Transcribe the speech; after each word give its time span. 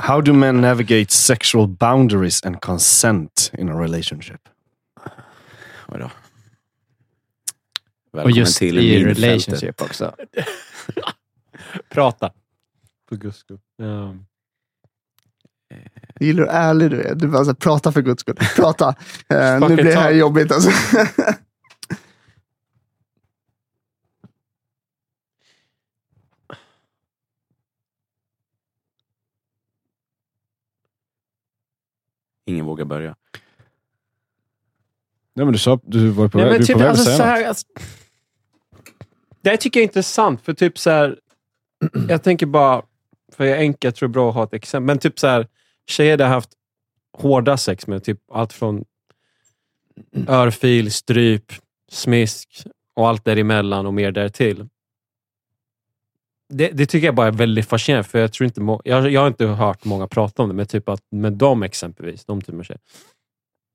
How 0.00 0.20
do 0.20 0.32
men 0.32 0.60
navigate 0.60 1.10
sexual 1.10 1.66
boundaries 1.66 2.42
and 2.44 2.60
consent 2.60 3.50
in 3.58 3.68
a 3.68 3.80
relationship? 3.80 4.40
Vadå? 5.86 6.04
Och 6.04 6.10
Välkommen 8.18 8.36
just 8.36 8.58
till 8.58 8.78
i 8.78 9.04
relationship 9.04 9.82
också. 9.82 10.14
Prata. 11.88 12.32
För 13.08 13.16
guds 13.16 13.38
skull. 13.38 13.58
Ja. 13.76 14.14
Jag 16.14 16.26
gillar 16.26 16.42
hur 16.42 16.50
ärlig 16.50 16.90
du 16.90 17.02
är. 17.02 17.14
Du 17.14 17.28
bara 17.28 17.44
så 17.44 17.50
här, 17.50 17.54
prata 17.54 17.92
för 17.92 18.02
guds 18.02 18.20
skull. 18.20 18.36
Prata. 18.56 18.94
Eh, 19.28 19.60
nu 19.60 19.74
blir 19.74 19.84
det 19.84 19.94
här 19.94 20.10
jobbigt 20.10 20.52
alltså. 20.52 20.70
Ingen 32.50 32.64
vågar 32.64 32.84
börja. 32.84 33.16
Nej, 35.34 35.44
men 35.46 35.52
du, 35.52 35.58
sa, 35.58 35.80
du 35.82 36.08
var 36.10 36.28
på 36.28 36.38
Nej, 36.38 36.46
väg, 36.48 36.60
du 36.60 36.66
typ, 36.66 36.74
på 36.74 36.78
väg 36.78 36.88
alltså, 36.88 37.10
att 37.10 37.16
så 37.16 37.22
säga 37.22 37.28
här, 37.28 37.40
något. 37.40 37.48
alltså, 37.48 37.66
Det 39.42 39.50
här 39.50 39.56
tycker 39.56 39.80
jag 39.80 39.82
är 39.84 39.88
intressant, 39.88 40.42
för 40.42 40.52
typ 40.52 40.78
så 40.78 40.90
här, 40.90 41.18
jag 42.08 42.22
tänker 42.22 42.46
bara, 42.46 42.82
för 43.32 43.44
jag 43.44 43.58
är 43.58 43.60
enkel, 43.60 43.88
jag 43.88 43.94
tror 43.94 44.08
det 44.08 44.10
är 44.10 44.12
bra 44.12 44.28
att 44.28 44.34
ha 44.34 44.44
ett 44.44 44.54
exempel, 44.54 44.86
men 44.86 44.98
typ 44.98 45.18
så 45.18 45.26
här, 45.26 45.46
tjejer 45.86 46.18
har 46.18 46.26
haft 46.26 46.50
hårda 47.18 47.56
sex 47.56 47.86
med 47.86 48.04
typ 48.04 48.18
allt 48.32 48.52
från 48.52 48.84
örfil, 50.28 50.92
stryp, 50.92 51.52
smisk 51.90 52.64
och 52.94 53.08
allt 53.08 53.24
däremellan 53.24 53.86
och 53.86 53.94
mer 53.94 54.12
därtill. 54.12 54.68
Det, 56.52 56.68
det 56.68 56.86
tycker 56.86 57.06
jag 57.06 57.14
bara 57.14 57.26
är 57.26 57.32
väldigt 57.32 57.68
fascinerande, 57.68 58.08
för 58.08 58.18
jag 58.18 58.32
tror 58.32 58.44
inte 58.44 58.60
må, 58.60 58.82
jag, 58.84 59.10
jag 59.10 59.20
har 59.20 59.28
inte 59.28 59.46
hört 59.46 59.84
många 59.84 60.06
prata 60.06 60.42
om 60.42 60.48
det, 60.48 60.54
men 60.54 60.66
typ 60.66 60.88
att 60.88 61.02
med 61.10 61.32
dem 61.32 61.62
exempelvis, 61.62 62.24
de 62.24 62.42
typen 62.42 62.60
av 62.60 62.64
tjejer, 62.64 62.80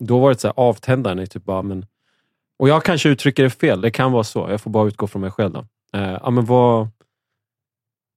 då 0.04 0.20
var 0.20 0.30
det 0.30 0.40
så 0.40 0.48
här 0.48 0.54
avtändande, 0.58 1.28
typ 1.28 1.44
bara, 1.44 1.62
men 1.62 1.86
och 2.60 2.70
jag 2.70 2.84
kanske 2.84 3.10
uttrycker 3.10 3.44
det 3.44 3.50
fel, 3.50 3.82
det 3.82 3.92
kan 3.92 4.12
vara 4.12 4.24
så. 4.24 4.48
Jag 4.50 4.62
får 4.62 4.72
bara 4.72 4.88
utgå 4.88 5.08
från 5.08 5.22
mig 5.22 5.32
själv. 5.32 5.54
Då. 5.54 5.66
Eh, 5.94 6.20
ja, 6.24 6.30
men 6.30 6.46
vad, 6.46 6.88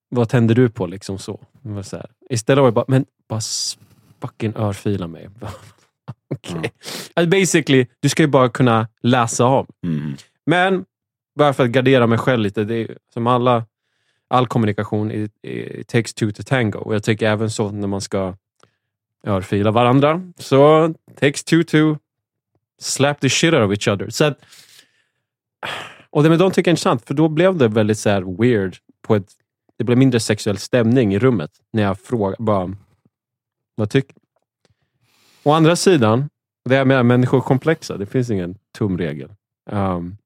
vad 0.09 0.29
tänder 0.29 0.55
du 0.55 0.71
på? 0.71 0.87
liksom 0.87 1.19
så? 1.19 1.41
Så 1.83 1.97
här. 1.97 2.11
Istället 2.31 2.63
var 2.63 2.69
det 2.69 2.73
bara, 2.73 2.85
men 2.89 3.07
bara 3.29 3.41
fucking 4.21 4.53
örfila 4.57 5.07
mig. 5.07 5.29
Okej. 6.35 6.73
Alltså 7.15 7.31
basically, 7.31 7.87
du 8.01 8.09
ska 8.09 8.23
ju 8.23 8.29
bara 8.29 8.49
kunna 8.49 8.89
läsa 9.03 9.45
av. 9.45 9.67
Mm. 9.85 10.17
Men, 10.47 10.85
bara 11.39 11.53
för 11.53 11.65
att 11.65 11.71
gardera 11.71 12.07
mig 12.07 12.19
själv 12.19 12.43
lite, 12.43 12.65
det 12.65 12.75
är, 12.75 12.99
som 13.13 13.27
alla, 13.27 13.65
all 14.29 14.47
kommunikation, 14.47 15.11
it, 15.11 15.33
it 15.43 15.89
takes 15.89 16.15
two 16.15 16.31
to 16.33 16.43
tango. 16.43 16.79
Och 16.79 16.95
jag 16.95 17.03
tycker 17.03 17.27
även 17.27 17.51
så 17.51 17.71
när 17.71 17.89
man 17.89 18.01
ska 18.01 18.35
örfila 19.27 19.71
varandra, 19.71 20.23
så 20.39 20.95
takes 21.21 21.45
two 21.45 21.63
to 21.63 21.97
slap 22.79 23.21
the 23.21 23.31
shit 23.31 23.55
out 23.55 23.63
of 23.63 23.71
each 23.71 23.89
other. 23.89 24.11
Så 24.11 24.25
att, 24.25 24.39
och 26.11 26.23
det 26.23 26.29
med 26.29 26.39
de 26.39 26.51
tycker 26.51 26.69
jag 26.69 26.73
är 26.73 26.73
intressant, 26.73 27.07
för 27.07 27.15
då 27.15 27.29
blev 27.29 27.57
det 27.57 27.69
väldigt 27.69 27.99
så 27.99 28.11
här 28.11 28.43
weird. 28.43 28.77
På 29.03 29.17
ett, 29.17 29.33
det 29.77 29.85
blev 29.85 29.99
mindre 29.99 30.21
sexuell 30.21 30.59
stämning 30.59 31.15
i 31.15 31.19
rummet 31.19 31.51
när 31.73 31.83
jag 31.83 32.01
frågade 32.01 32.43
bara, 32.43 32.75
vad 33.75 33.91
tycker 33.91 34.17
Å 35.43 35.53
andra 35.53 35.77
sidan, 35.77 36.29
det 36.65 36.77
här 36.77 36.85
med 36.85 37.07
människor 37.07 37.41
komplexa, 37.41 37.97
det 37.97 38.07
finns 38.07 38.31
ingen 38.31 38.59
tumregel. 38.79 39.31
Um, 39.71 40.17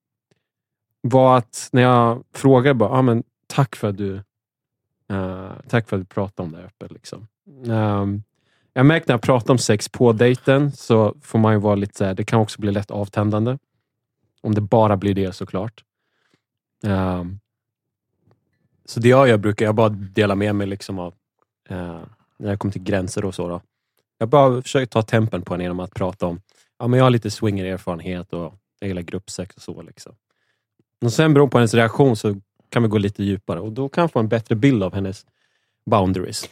var 1.01 1.39
att 1.39 1.69
när 1.73 1.83
jag 1.83 2.25
frågade 2.35 2.75
bara, 2.75 2.91
ah, 2.91 3.03
men 3.03 3.23
tack 3.53 3.77
för 3.77 3.89
att 3.89 3.97
du 3.97 4.23
uh, 5.13 5.53
tack 5.69 5.89
för 5.89 5.97
att 5.97 6.03
du 6.03 6.07
pratade 6.07 6.47
om 6.47 6.53
det 6.53 6.59
här 6.59 6.65
öppet. 6.65 6.93
Liksom. 6.93 7.29
Um, 7.67 8.23
jag 8.73 8.87
märker 8.87 9.09
när 9.09 9.15
jag 9.15 9.23
pratar 9.23 9.55
om 9.55 9.59
sex 9.59 9.89
på 9.89 10.13
dejten 10.13 10.73
så 10.73 11.15
får 11.23 11.39
man 11.39 11.53
ju 11.53 11.59
vara 11.59 11.75
lite 11.75 11.99
så 11.99 12.05
här, 12.05 12.15
det 12.15 12.25
kan 12.25 12.41
också 12.41 12.61
bli 12.61 12.73
lätt 12.73 12.91
avtändande. 12.91 13.59
Om 14.41 14.55
det 14.55 14.61
bara 14.61 14.97
blir 14.97 15.15
det 15.15 15.33
såklart. 15.33 15.85
Um, 16.85 17.41
så 18.85 19.01
det 19.01 19.09
jag 19.09 19.29
gör 19.29 19.37
brukar 19.37 19.67
jag 19.67 19.75
bara 19.75 19.89
dela 19.89 20.35
med 20.35 20.55
mig 20.55 20.67
liksom 20.67 20.99
av 20.99 21.15
uh, 21.71 22.03
när 22.39 22.49
jag 22.49 22.59
kommer 22.59 22.73
till 22.73 22.83
gränser 22.83 23.25
och 23.25 23.35
så. 23.35 23.49
Då. 23.49 23.61
Jag 24.19 24.29
bara 24.29 24.63
försöker 24.63 24.87
ta 24.87 25.03
tempen 25.03 25.43
på 25.43 25.55
henne 25.55 25.65
genom 25.65 25.81
att 25.81 25.95
prata 25.95 26.27
om, 26.27 26.41
ja 26.79 26.89
men 26.89 26.99
jag 26.99 27.05
har 27.05 27.11
lite 27.11 27.31
swinger-erfarenhet 27.31 28.33
och 28.33 28.55
jag 28.81 28.89
gillar 28.89 29.03
gruppsex 29.03 29.57
och 29.57 29.63
så. 29.63 29.83
Liksom. 29.83 30.15
Och 31.05 31.13
sen 31.13 31.35
beroende 31.35 31.51
på 31.51 31.59
hennes 31.59 31.75
reaktion 31.75 32.17
så 32.17 32.41
kan 32.73 32.83
vi 32.83 32.89
gå 32.89 32.99
lite 32.99 33.23
djupare 33.25 33.61
och 33.61 33.73
då 33.73 33.89
kan 33.89 34.03
jag 34.03 34.13
få 34.13 34.19
en 34.19 34.29
bättre 34.29 34.55
bild 34.55 34.83
av 34.83 34.95
hennes 34.95 35.27
boundaries. 35.91 36.49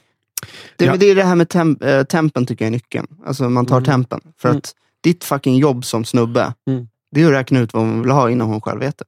Det, 0.77 0.85
Ja. 0.85 0.97
det 0.97 1.07
är 1.07 1.15
det 1.15 1.25
här 1.25 1.35
med 1.35 1.49
temp, 1.49 1.83
eh, 1.83 2.03
tempen 2.03 2.47
tycker 2.47 2.65
jag 2.65 2.67
är 2.67 2.73
nyckeln. 2.73 3.07
Alltså 3.27 3.49
man 3.49 3.67
tar 3.67 3.77
Mm. 3.77 3.85
tempen. 3.85 4.21
För 4.39 4.49
Mm. 4.49 4.59
att 4.59 4.75
ditt 5.03 5.25
fucking 5.25 5.57
jobb 5.57 5.85
som 5.85 6.05
snubbe, 6.05 6.55
Mm. 6.67 6.89
det 7.13 7.23
är 7.23 7.27
att 7.27 7.33
räkna 7.33 7.61
ut 7.61 7.73
vad 7.73 7.83
hon 7.83 8.03
vill 8.03 8.11
ha 8.11 8.31
innan 8.31 8.49
hon 8.49 8.61
själv 8.61 8.81
vet 8.81 8.99
det. 8.99 9.05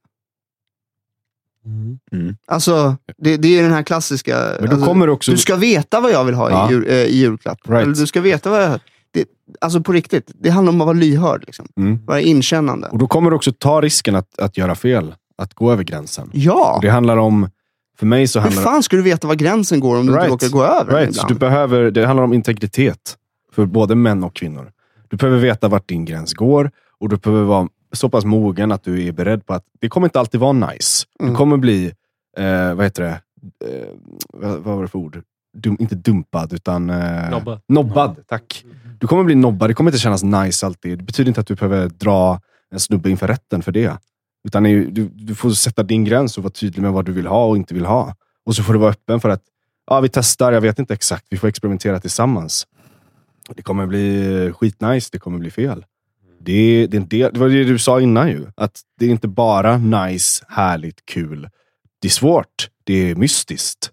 Mm. 2.11 2.37
Alltså, 2.47 2.95
det, 3.17 3.37
det 3.37 3.59
är 3.59 3.63
den 3.63 3.71
här 3.71 3.83
klassiska... 3.83 4.37
Men 4.59 4.65
då 4.69 4.71
alltså, 4.75 4.87
kommer 4.87 5.09
också... 5.09 5.31
Du 5.31 5.37
ska 5.37 5.55
veta 5.55 5.99
vad 6.01 6.11
jag 6.11 6.25
vill 6.25 6.35
ha 6.35 6.49
Ja. 6.49 6.69
i, 6.69 6.73
jul, 6.73 6.87
eh, 6.89 6.95
i 6.95 7.17
julklapp. 7.17 7.69
Right. 7.69 7.83
Eller 7.83 7.95
du 7.95 8.07
ska 8.07 8.21
veta 8.21 8.49
vad 8.49 8.63
jag... 8.63 8.79
Det, 9.11 9.25
alltså 9.61 9.81
på 9.81 9.91
riktigt, 9.91 10.31
det 10.35 10.49
handlar 10.49 10.73
om 10.73 10.81
att 10.81 10.85
vara 10.87 10.97
lyhörd. 10.97 11.43
Liksom. 11.45 11.67
Mm. 11.77 12.05
Vara 12.05 12.21
inkännande. 12.21 12.87
Och 12.87 12.97
då 12.97 13.07
kommer 13.07 13.29
du 13.29 13.35
också 13.35 13.51
ta 13.51 13.81
risken 13.81 14.15
att, 14.15 14.39
att 14.39 14.57
göra 14.57 14.75
fel. 14.75 15.15
Att 15.35 15.53
gå 15.53 15.71
över 15.71 15.83
gränsen. 15.83 16.29
Ja! 16.33 16.79
Det 16.81 16.89
handlar 16.89 17.17
om... 17.17 17.49
För 17.99 18.05
mig 18.05 18.27
så 18.27 18.39
Hur 18.39 18.43
handlar 18.43 18.63
fan 18.63 18.83
ska 18.83 18.95
du 18.95 19.01
veta 19.01 19.27
var 19.27 19.35
gränsen 19.35 19.79
går 19.79 19.97
om 19.99 20.05
du 20.05 20.11
Right. 20.13 20.31
inte 20.31 20.45
råkar 20.45 20.57
gå 20.57 20.63
över 20.63 20.91
den 20.91 20.99
Right, 21.01 21.15
så 21.15 21.27
du 21.27 21.35
behöver, 21.35 21.91
det 21.91 22.05
handlar 22.05 22.23
om 22.23 22.33
integritet 22.33 23.17
för 23.51 23.65
både 23.65 23.95
män 23.95 24.23
och 24.23 24.35
kvinnor. 24.35 24.71
Du 25.09 25.17
behöver 25.17 25.39
veta 25.39 25.67
vart 25.67 25.87
din 25.89 26.05
gräns 26.05 26.33
går 26.33 26.71
och 26.99 27.09
du 27.09 27.17
behöver 27.17 27.43
vara 27.43 27.67
så 27.91 28.09
pass 28.09 28.25
mogen 28.25 28.71
att 28.71 28.83
du 28.83 29.07
är 29.07 29.11
beredd 29.11 29.45
på 29.45 29.53
att 29.53 29.63
det 29.81 29.89
kommer 29.89 30.07
inte 30.07 30.19
alltid 30.19 30.39
vara 30.39 30.51
nice. 30.53 31.05
Du 31.19 31.23
Mm. 31.25 31.35
kommer 31.35 31.57
bli, 31.57 31.85
eh, 32.37 32.73
vad 32.73 32.85
heter 32.85 33.03
det, 33.03 33.09
eh, 33.67 33.87
vad, 34.33 34.51
vad 34.59 34.75
var 34.75 34.81
det 34.81 34.87
för 34.87 34.99
ord? 34.99 35.21
Dum, 35.57 35.77
inte 35.79 35.95
dumpad, 35.95 36.53
utan 36.53 36.89
eh, 36.89 37.29
Nobbad. 37.31 37.61
nobbad. 37.67 38.15
Tack. 38.27 38.65
Du 38.99 39.07
kommer 39.07 39.23
bli 39.23 39.35
nobbad. 39.35 39.69
Det 39.69 39.73
kommer 39.73 39.89
inte 39.91 39.99
kännas 39.99 40.23
nice 40.23 40.65
alltid. 40.65 40.97
Det 40.97 41.03
betyder 41.03 41.27
inte 41.29 41.41
att 41.41 41.47
du 41.47 41.55
behöver 41.55 41.89
dra 41.89 42.41
en 42.71 42.79
snubbe 42.79 43.09
inför 43.09 43.27
rätten 43.27 43.61
för 43.61 43.71
det. 43.71 43.97
Utan 44.43 44.65
ju- 44.65 44.91
du, 44.91 45.09
du 45.13 45.35
får 45.35 45.51
sätta 45.51 45.83
din 45.83 46.03
gräns 46.03 46.37
och 46.37 46.43
vara 46.43 46.51
tydlig 46.51 46.81
med 46.81 46.91
vad 46.91 47.05
du 47.05 47.11
vill 47.11 47.27
ha 47.27 47.45
och 47.45 47.57
inte 47.57 47.73
vill 47.73 47.85
ha. 47.85 48.15
Och 48.45 48.55
så 48.55 48.63
får 48.63 48.73
du 48.73 48.79
vara 48.79 48.91
öppen 48.91 49.19
för 49.19 49.29
att 49.29 49.43
ja, 49.87 49.99
vi 49.99 50.09
testar, 50.09 50.51
jag 50.51 50.61
vet 50.61 50.79
inte 50.79 50.93
exakt. 50.93 51.25
Vi 51.29 51.37
får 51.37 51.47
experimentera 51.47 51.99
tillsammans. 51.99 52.67
Det 53.55 53.61
kommer 53.61 53.85
bli 53.87 54.51
skitnice, 54.55 55.09
det 55.11 55.19
kommer 55.19 55.39
bli 55.39 55.51
fel. 55.51 55.85
Det, 56.39 56.87
det, 56.87 56.97
är 56.97 57.01
en 57.01 57.07
del, 57.07 57.33
det 57.33 57.39
var 57.39 57.49
det 57.49 57.63
du 57.63 57.79
sa 57.79 58.01
innan 58.01 58.29
ju. 58.29 58.45
Att 58.55 58.81
det 58.99 59.05
är 59.05 59.09
inte 59.09 59.27
bara 59.27 59.77
nice, 59.77 60.45
härligt, 60.49 61.05
kul. 61.05 61.49
Det 62.01 62.07
är 62.07 62.11
svårt. 62.11 62.69
Det 62.83 62.93
är 63.11 63.15
mystiskt. 63.15 63.91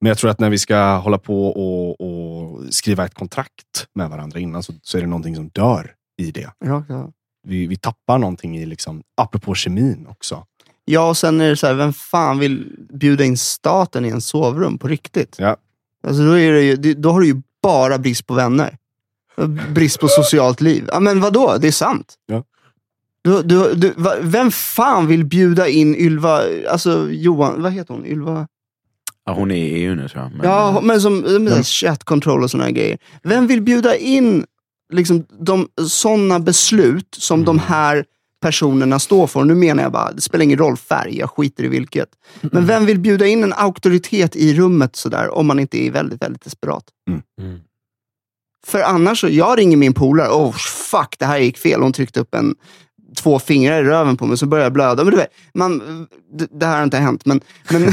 Men 0.00 0.08
jag 0.08 0.18
tror 0.18 0.30
att 0.30 0.40
när 0.40 0.50
vi 0.50 0.58
ska 0.58 0.96
hålla 0.96 1.18
på 1.18 1.48
och, 1.48 2.00
och 2.00 2.74
skriva 2.74 3.04
ett 3.04 3.14
kontrakt 3.14 3.86
med 3.94 4.10
varandra 4.10 4.40
innan 4.40 4.62
så, 4.62 4.72
så 4.82 4.98
är 4.98 5.02
det 5.02 5.08
någonting 5.08 5.36
som 5.36 5.48
dör 5.48 5.94
i 6.18 6.30
det. 6.30 6.50
Ja, 6.58 6.84
ja. 6.88 7.12
Vi, 7.46 7.66
vi 7.66 7.76
tappar 7.76 8.18
någonting 8.18 8.58
i, 8.58 8.66
liksom, 8.66 9.02
apropå 9.16 9.54
kemin 9.54 10.06
också. 10.10 10.44
ja, 10.84 11.08
och 11.08 11.16
sen 11.16 11.40
är 11.40 11.48
det 11.48 11.56
så 11.56 11.66
här, 11.66 11.74
vem 11.74 11.92
fan 11.92 12.38
vill 12.38 12.76
bjuda 12.92 13.24
in 13.24 13.36
staten 13.36 14.04
i 14.04 14.08
en 14.08 14.20
sovrum 14.20 14.78
på 14.78 14.88
riktigt? 14.88 15.36
Ja. 15.38 15.56
Alltså, 16.06 16.22
då, 16.22 16.38
är 16.38 16.52
det 16.52 16.62
ju, 16.62 16.76
då 16.94 17.10
har 17.12 17.20
du 17.20 17.26
ju 17.26 17.42
bara 17.62 17.98
brist 17.98 18.26
på 18.26 18.34
vänner. 18.34 18.76
Brist 19.74 20.00
på 20.00 20.08
socialt 20.08 20.60
liv. 20.60 20.84
Ja, 20.92 21.00
men 21.00 21.20
vadå? 21.20 21.56
Det 21.60 21.66
är 21.68 21.72
sant. 21.72 22.14
Ja. 22.26 22.44
Du, 23.22 23.42
du, 23.42 23.74
du, 23.74 23.92
va, 23.96 24.14
vem 24.20 24.50
fan 24.50 25.06
vill 25.06 25.24
bjuda 25.24 25.68
in 25.68 25.94
Ylva, 25.96 26.40
alltså 26.70 27.08
Johan, 27.10 27.62
vad 27.62 27.72
heter 27.72 27.94
hon? 27.94 28.06
Ylva? 28.06 28.48
Ja, 29.24 29.32
hon 29.32 29.50
är 29.50 29.56
i 29.56 29.60
EU 29.70 29.94
nu 29.94 30.08
tror 30.08 30.22
jag. 30.22 30.32
Men, 30.32 30.40
Ja, 30.50 30.80
men 30.82 31.00
som 31.00 31.18
med 31.18 31.40
Men- 31.42 31.64
chat 31.64 32.04
control 32.04 32.42
och 32.42 32.50
såna 32.50 32.64
här 32.64 32.70
grejer. 32.70 32.98
Vem 33.22 33.46
vill 33.46 33.62
bjuda 33.62 33.96
in 33.96 34.46
liksom, 34.92 35.26
de, 35.40 35.68
sådana 35.88 36.40
beslut 36.40 37.16
som 37.18 37.44
de 37.44 37.58
här 37.58 38.04
personerna 38.40 38.98
står 38.98 39.26
för? 39.26 39.44
Nu 39.44 39.54
menar 39.54 39.82
jag 39.82 39.92
bara, 39.92 40.12
det 40.12 40.20
spelar 40.20 40.44
ingen 40.44 40.58
roll 40.58 40.76
färg, 40.76 41.18
jag 41.18 41.30
skiter 41.30 41.64
i 41.64 41.68
vilket. 41.68 42.08
Men 42.40 42.66
vem 42.66 42.86
vill 42.86 42.98
bjuda 42.98 43.26
in 43.26 43.44
en 43.44 43.52
auktoritet 43.52 44.36
i 44.36 44.54
rummet 44.54 44.96
sådär, 44.96 45.34
om 45.34 45.46
man 45.46 45.60
inte 45.60 45.86
är 45.86 45.90
väldigt, 45.90 46.22
väldigt 46.22 46.44
desperat? 46.44 46.84
Mm. 47.40 47.60
För 48.66 48.80
annars, 48.80 49.20
så, 49.20 49.28
jag 49.28 49.58
ringer 49.58 49.76
min 49.76 49.94
polare, 49.94 50.28
oh 50.28 50.52
fuck, 50.90 51.14
det 51.18 51.24
här 51.24 51.38
gick 51.38 51.58
fel. 51.58 51.82
Hon 51.82 51.92
tryckte 51.92 52.20
upp 52.20 52.34
en, 52.34 52.54
två 53.16 53.38
fingrar 53.38 53.80
i 53.80 53.84
röven 53.84 54.16
på 54.16 54.26
mig, 54.26 54.38
så 54.38 54.46
började 54.46 54.64
jag 54.64 54.72
blöda. 54.72 55.04
Men 55.04 55.10
du 55.10 55.16
vet, 55.16 55.30
man, 55.54 56.06
det, 56.50 56.66
här 56.66 56.76
har 56.76 56.84
inte 56.84 56.96
hänt, 56.96 57.24
men, 57.24 57.40
men 57.70 57.88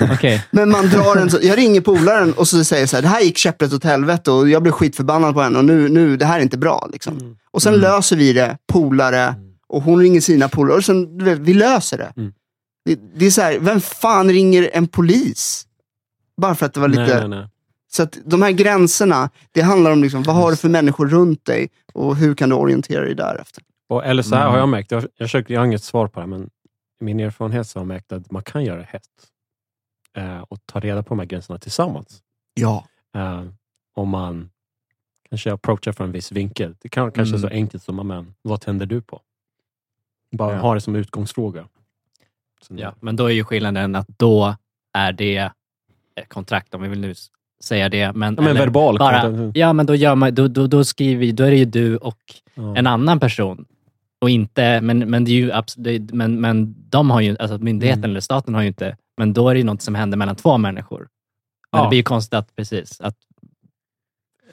Okej. 0.12 0.44
Men 0.50 0.70
man 0.70 0.88
drar 0.88 1.16
en 1.16 1.30
så, 1.30 1.38
jag 1.42 1.58
ringer 1.58 1.80
polaren 1.80 2.32
och 2.32 2.48
så 2.48 2.64
säger 2.64 2.86
så 2.86 2.96
här, 2.96 3.02
det 3.02 3.08
här 3.08 3.20
gick 3.20 3.38
käpprätt 3.38 3.72
åt 3.72 3.84
helvete 3.84 4.30
och 4.30 4.48
jag 4.48 4.62
blev 4.62 4.72
skitförbannad 4.72 5.34
på 5.34 5.40
henne 5.40 5.58
och 5.58 5.64
nu, 5.64 5.88
nu 5.88 6.16
det 6.16 6.24
här 6.24 6.38
är 6.38 6.42
inte 6.42 6.58
bra. 6.58 6.88
Liksom. 6.92 7.18
Mm. 7.18 7.36
Och 7.50 7.62
sen 7.62 7.74
löser 7.74 8.16
vi 8.16 8.32
det, 8.32 8.58
polare, 8.72 9.34
och 9.68 9.82
hon 9.82 10.00
ringer 10.00 10.20
sina 10.20 10.48
polare 10.48 10.76
och 10.76 10.84
sen, 10.84 11.18
du 11.18 11.24
vet, 11.24 11.38
vi 11.38 11.54
löser 11.54 11.98
det. 11.98 12.12
Mm. 12.16 12.32
det. 12.84 12.98
Det 13.16 13.26
är 13.26 13.30
så 13.30 13.42
här, 13.42 13.58
vem 13.58 13.80
fan 13.80 14.28
ringer 14.28 14.70
en 14.72 14.88
polis? 14.88 15.66
Bara 16.40 16.54
för 16.54 16.66
att 16.66 16.74
det 16.74 16.80
var 16.80 16.88
lite 16.88 17.02
Nej, 17.02 17.28
nej, 17.28 17.28
nej. 17.28 17.48
Så 17.92 18.02
att 18.02 18.18
de 18.24 18.42
här 18.42 18.50
gränserna, 18.50 19.30
det 19.52 19.60
handlar 19.60 19.90
om 19.90 20.02
liksom, 20.02 20.22
vad 20.22 20.36
har 20.36 20.50
du 20.50 20.56
för 20.56 20.68
människor 20.68 21.08
runt 21.08 21.44
dig 21.44 21.68
och 21.92 22.16
hur 22.16 22.34
kan 22.34 22.48
du 22.48 22.54
orientera 22.54 23.04
dig 23.04 23.14
därefter. 23.14 23.62
Och, 23.88 24.04
eller 24.06 24.22
så 24.22 24.34
här 24.34 24.42
Mm. 24.42 24.52
har 24.52 24.58
jag 24.58 24.68
märkt, 24.68 24.90
jag, 24.90 25.02
jag, 25.02 25.10
försöker, 25.28 25.54
jag 25.54 25.60
har 25.60 25.66
inget 25.66 25.82
svar 25.82 26.08
på 26.08 26.20
det, 26.20 26.26
men 26.26 26.50
min 27.00 27.20
erfarenhet 27.20 27.66
så 27.68 27.78
har 27.78 27.82
jag 27.82 27.88
märkt 27.88 28.12
att 28.12 28.30
man 28.30 28.42
kan 28.42 28.64
göra 28.64 28.78
det 28.78 28.84
hett. 28.90 29.02
Eh, 30.16 30.40
och 30.40 30.58
ta 30.66 30.80
reda 30.80 31.02
på 31.02 31.08
de 31.08 31.18
här 31.18 31.26
gränserna 31.26 31.58
tillsammans. 31.58 32.22
Ja. 32.54 32.84
Eh, 33.16 33.42
om 33.94 34.08
man 34.08 34.50
kanske 35.28 35.52
approachar 35.52 35.92
från 35.92 36.06
en 36.06 36.12
viss 36.12 36.32
vinkel. 36.32 36.76
Det 36.80 36.88
kan 36.88 37.12
kanske 37.12 37.36
Mm. 37.36 37.48
så 37.50 37.54
enkelt 37.54 37.82
som, 37.82 38.08
men 38.08 38.34
vad 38.42 38.60
tänder 38.60 38.86
du 38.86 39.02
på? 39.02 39.20
Bara 40.36 40.52
Ja. 40.52 40.58
ha 40.60 40.74
det 40.74 40.80
som 40.80 40.96
utgångsfråga. 40.96 41.68
Så, 42.62 42.74
Ja, 42.76 42.94
men 43.00 43.16
då 43.16 43.26
är 43.26 43.30
ju 43.34 43.44
skillnaden 43.44 43.94
att 43.94 44.08
då 44.08 44.56
är 44.92 45.12
det 45.12 45.50
ett 46.16 46.28
kontrakt, 46.28 46.74
om 46.74 46.82
vi 46.82 46.88
vill 46.88 47.00
nu 47.00 47.14
säga 47.62 47.88
det. 47.88 48.12
Men, 48.12 48.34
Ja, 48.34 48.42
men 48.42 48.54
verbal 48.56 48.98
bara, 48.98 49.50
ja, 49.54 49.72
men 49.72 49.86
då, 49.86 49.94
gör 49.94 50.14
man, 50.14 50.34
då, 50.34 50.48
då, 50.48 50.66
då 50.66 50.84
skriver 50.84 51.32
då 51.32 51.44
är 51.44 51.50
det 51.50 51.56
ju 51.56 51.64
du 51.64 51.96
och 51.96 52.18
Ja. 52.54 52.76
en 52.76 52.86
annan 52.86 53.20
person. 53.20 53.64
Och 54.20 54.30
inte, 54.30 54.80
men, 54.80 54.98
men, 54.98 55.24
det 55.24 55.30
är 55.30 55.92
ju 55.92 56.02
men, 56.12 56.40
men 56.40 56.74
de 56.88 57.10
har 57.10 57.20
ju, 57.20 57.36
alltså 57.38 57.58
myndigheten 57.58 57.98
Mm. 58.00 58.10
eller 58.10 58.20
staten 58.20 58.54
har 58.54 58.62
ju 58.62 58.68
inte, 58.68 58.96
men 59.16 59.32
då 59.32 59.48
är 59.48 59.54
det 59.54 59.58
ju 59.58 59.64
något 59.64 59.82
som 59.82 59.94
händer 59.94 60.16
mellan 60.18 60.36
två 60.36 60.58
människor. 60.58 60.98
Men 61.72 61.78
Ja. 61.78 61.82
det 61.84 61.88
blir 61.88 61.98
ju 61.98 62.02
konstigt 62.02 62.34
att, 62.34 62.56
precis, 62.56 63.00
att, 63.00 63.16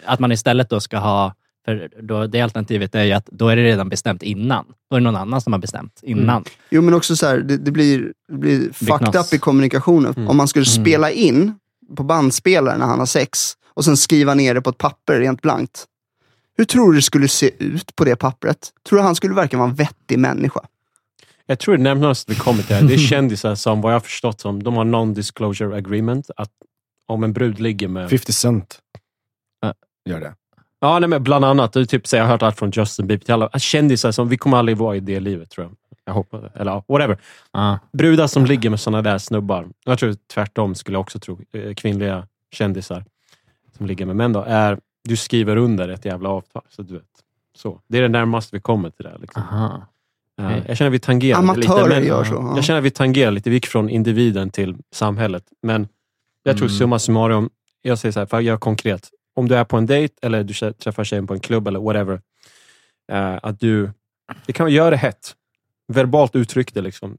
att 0.06 0.19
man 0.19 0.31
istället 0.31 0.69
då 0.69 0.80
ska 0.80 0.98
ha, 0.98 1.34
för 1.66 1.90
då, 2.02 2.28
det 2.28 2.42
alternativet 2.42 2.96
är 2.96 3.04
ju 3.04 3.12
att 3.12 3.25
då 3.25 3.48
är 3.48 3.56
det 3.56 3.63
redan 3.63 3.90
bestämt 3.90 4.24
innan. 4.24 4.66
Då 4.90 4.96
är 4.96 5.00
det 5.00 5.04
någon 5.04 5.16
annan 5.16 5.42
som 5.42 5.54
har 5.54 5.60
bestämt 5.60 6.00
innan. 6.04 6.44
Jo, 6.69 6.81
men 6.81 6.94
också 6.94 7.16
så 7.16 7.25
här, 7.28 7.38
det, 7.38 7.58
det 7.58 7.72
blir, 7.72 8.13
det 8.28 8.38
blir 8.38 8.74
fucked 8.74 9.16
up 9.16 9.34
i 9.34 9.38
kommunikationen. 9.40 10.13
Mm. 10.18 10.30
Om 10.30 10.38
man 10.38 10.48
skulle 10.48 10.66
Mm. 10.75 10.86
spela 10.86 11.12
in 11.12 11.54
på 11.98 12.04
bandspelare 12.04 12.78
när 12.78 12.86
han 12.86 13.00
har 13.00 13.06
sex 13.06 13.54
och 13.74 13.86
sen 13.86 13.98
skriva 13.98 14.34
ner 14.34 14.54
det 14.54 14.62
på 14.62 14.69
ett 14.69 14.78
papper 14.78 15.19
rent 15.19 15.42
blankt. 15.42 15.86
Hur 16.62 16.66
tror 16.66 16.92
du 16.92 16.98
det 16.98 17.02
skulle 17.02 17.28
se 17.28 17.52
ut 17.60 17.96
på 17.96 18.06
det 18.06 18.16
pappret? 18.16 18.69
Tror 18.90 19.00
du 19.00 19.04
han 19.04 19.16
skulle 19.16 19.34
verkligen 19.36 19.60
vara 19.60 19.69
en 19.69 19.75
vettig 19.75 20.19
människa? 20.19 20.60
Jag 21.46 21.60
tror 21.60 21.78
det 21.78 21.84
närmaste 21.84 22.31
vi 22.31 22.40
kommer 22.40 22.63
till 22.63 22.88
det 22.88 22.94
är 22.94 22.98
kändisar 23.10 23.56
som, 23.56 23.81
vad 23.81 23.92
jag 23.92 23.96
har 23.96 24.00
förstått 24.00 24.42
som, 24.42 24.63
de 24.63 24.75
har 24.75 24.86
non-disclosure 24.86 25.78
agreement. 25.78 26.30
Att 26.38 26.52
om 27.06 27.24
en 27.24 27.34
brud 27.34 27.60
ligger 27.60 27.88
med... 27.88 28.10
50 28.10 28.34
Cent 28.34 28.80
Ja. 29.62 29.74
gör 30.06 30.19
det. 30.19 30.36
Ja, 30.80 31.00
nej, 31.00 31.10
men 31.10 31.24
bland 31.24 31.46
annat. 31.46 31.75
Är 31.75 31.86
typ, 31.86 32.08
så 32.08 32.16
jag 32.16 32.24
har 32.24 32.30
hört 32.30 32.42
allt 32.42 32.60
från 32.60 32.72
Justin 32.72 33.08
Bieber 33.08 33.25
till 33.25 33.34
alla 33.34 33.50
kändisar 33.60 34.12
som, 34.12 34.30
vi 34.30 34.38
kommer 34.38 34.58
aldrig 34.58 34.78
vara 34.78 34.96
i 34.96 35.00
det 35.00 35.19
livet 35.19 35.50
tror 35.50 35.66
jag. 35.68 35.75
Jag 36.06 36.13
hoppas 36.13 36.44
Eller 36.56 36.84
whatever. 36.88 37.18
Ja. 37.52 37.80
Brudar 37.94 38.28
som 38.28 38.46
ligger 38.46 38.69
med 38.69 38.80
såna 38.80 39.02
där 39.02 39.18
snubbar. 39.18 39.68
Jag 39.86 40.00
tror 40.00 40.16
tvärtom 40.34 40.75
skulle 40.75 40.96
jag 40.96 41.02
också 41.02 41.19
tro. 41.19 41.40
eh, 41.54 41.74
Kvinnliga 41.74 42.28
kändisar 42.52 43.06
som 43.78 43.86
ligger 43.86 44.06
med 44.06 44.16
män 44.16 44.34
då, 44.34 44.44
är, 44.48 44.80
du 45.03 45.15
skriver 45.18 45.56
under 45.57 45.89
ett 45.89 46.06
jävla 46.06 46.30
avtal. 46.30 46.62
Så 46.69 46.81
du 46.81 46.94
vet. 46.94 47.03
Så. 47.56 47.81
Det 47.88 47.98
är 47.98 48.01
det 48.01 48.07
närmaste 48.09 48.56
vi 48.56 48.59
kommer 48.62 48.89
till 48.89 49.06
det. 49.06 49.18
Liksom. 49.21 49.42
Aha. 49.44 49.88
Ja, 50.36 50.45
Okej. 50.45 50.63
Jag 50.68 50.77
känner 50.77 50.89
att 50.89 50.95
vi 50.95 51.00
tangerar 51.00 51.39
Amatörer 51.39 51.83
lite. 51.83 51.89
Men, 52.00 52.06
gör 52.07 52.24
så, 52.24 52.33
ja. 52.33 52.53
Jag 52.56 52.63
känner 52.63 52.80
att 52.80 52.86
vi 52.86 52.92
tangerar 52.92 53.31
lite. 53.31 53.50
Vi 53.50 53.56
gick 53.56 53.65
från 53.68 53.89
individen 53.89 54.50
till 54.50 54.75
samhället. 54.92 55.44
Men 55.62 55.88
jag 56.44 56.57
tror 56.57 56.68
Mm. 56.68 56.77
summa 56.77 57.00
summarum, 57.00 57.50
jag 57.81 57.98
säger 58.00 58.12
så 58.13 58.19
här, 58.19 58.25
för 58.25 58.38
att 58.38 58.44
göra 58.44 58.57
konkret. 58.57 59.09
Om 59.36 59.48
du 59.48 59.56
är 59.56 59.63
på 59.63 59.77
en 59.77 59.86
dejt 59.86 60.15
eller 60.21 60.44
du 60.44 60.53
träffar 60.74 61.03
tjejen 61.03 61.27
på 61.27 61.33
en 61.33 61.39
klubb 61.39 61.68
eller 61.68 61.80
whatever. 61.80 62.21
eh, 63.12 63.39
att 63.44 63.59
du, 63.59 63.92
det 64.45 64.53
kan 64.53 64.69
göra 64.71 64.89
det 64.89 64.98
hett. 64.98 65.36
Verbalt 65.88 66.36
uttryck 66.36 66.74
det. 66.74 66.81
Liksom. 66.81 67.18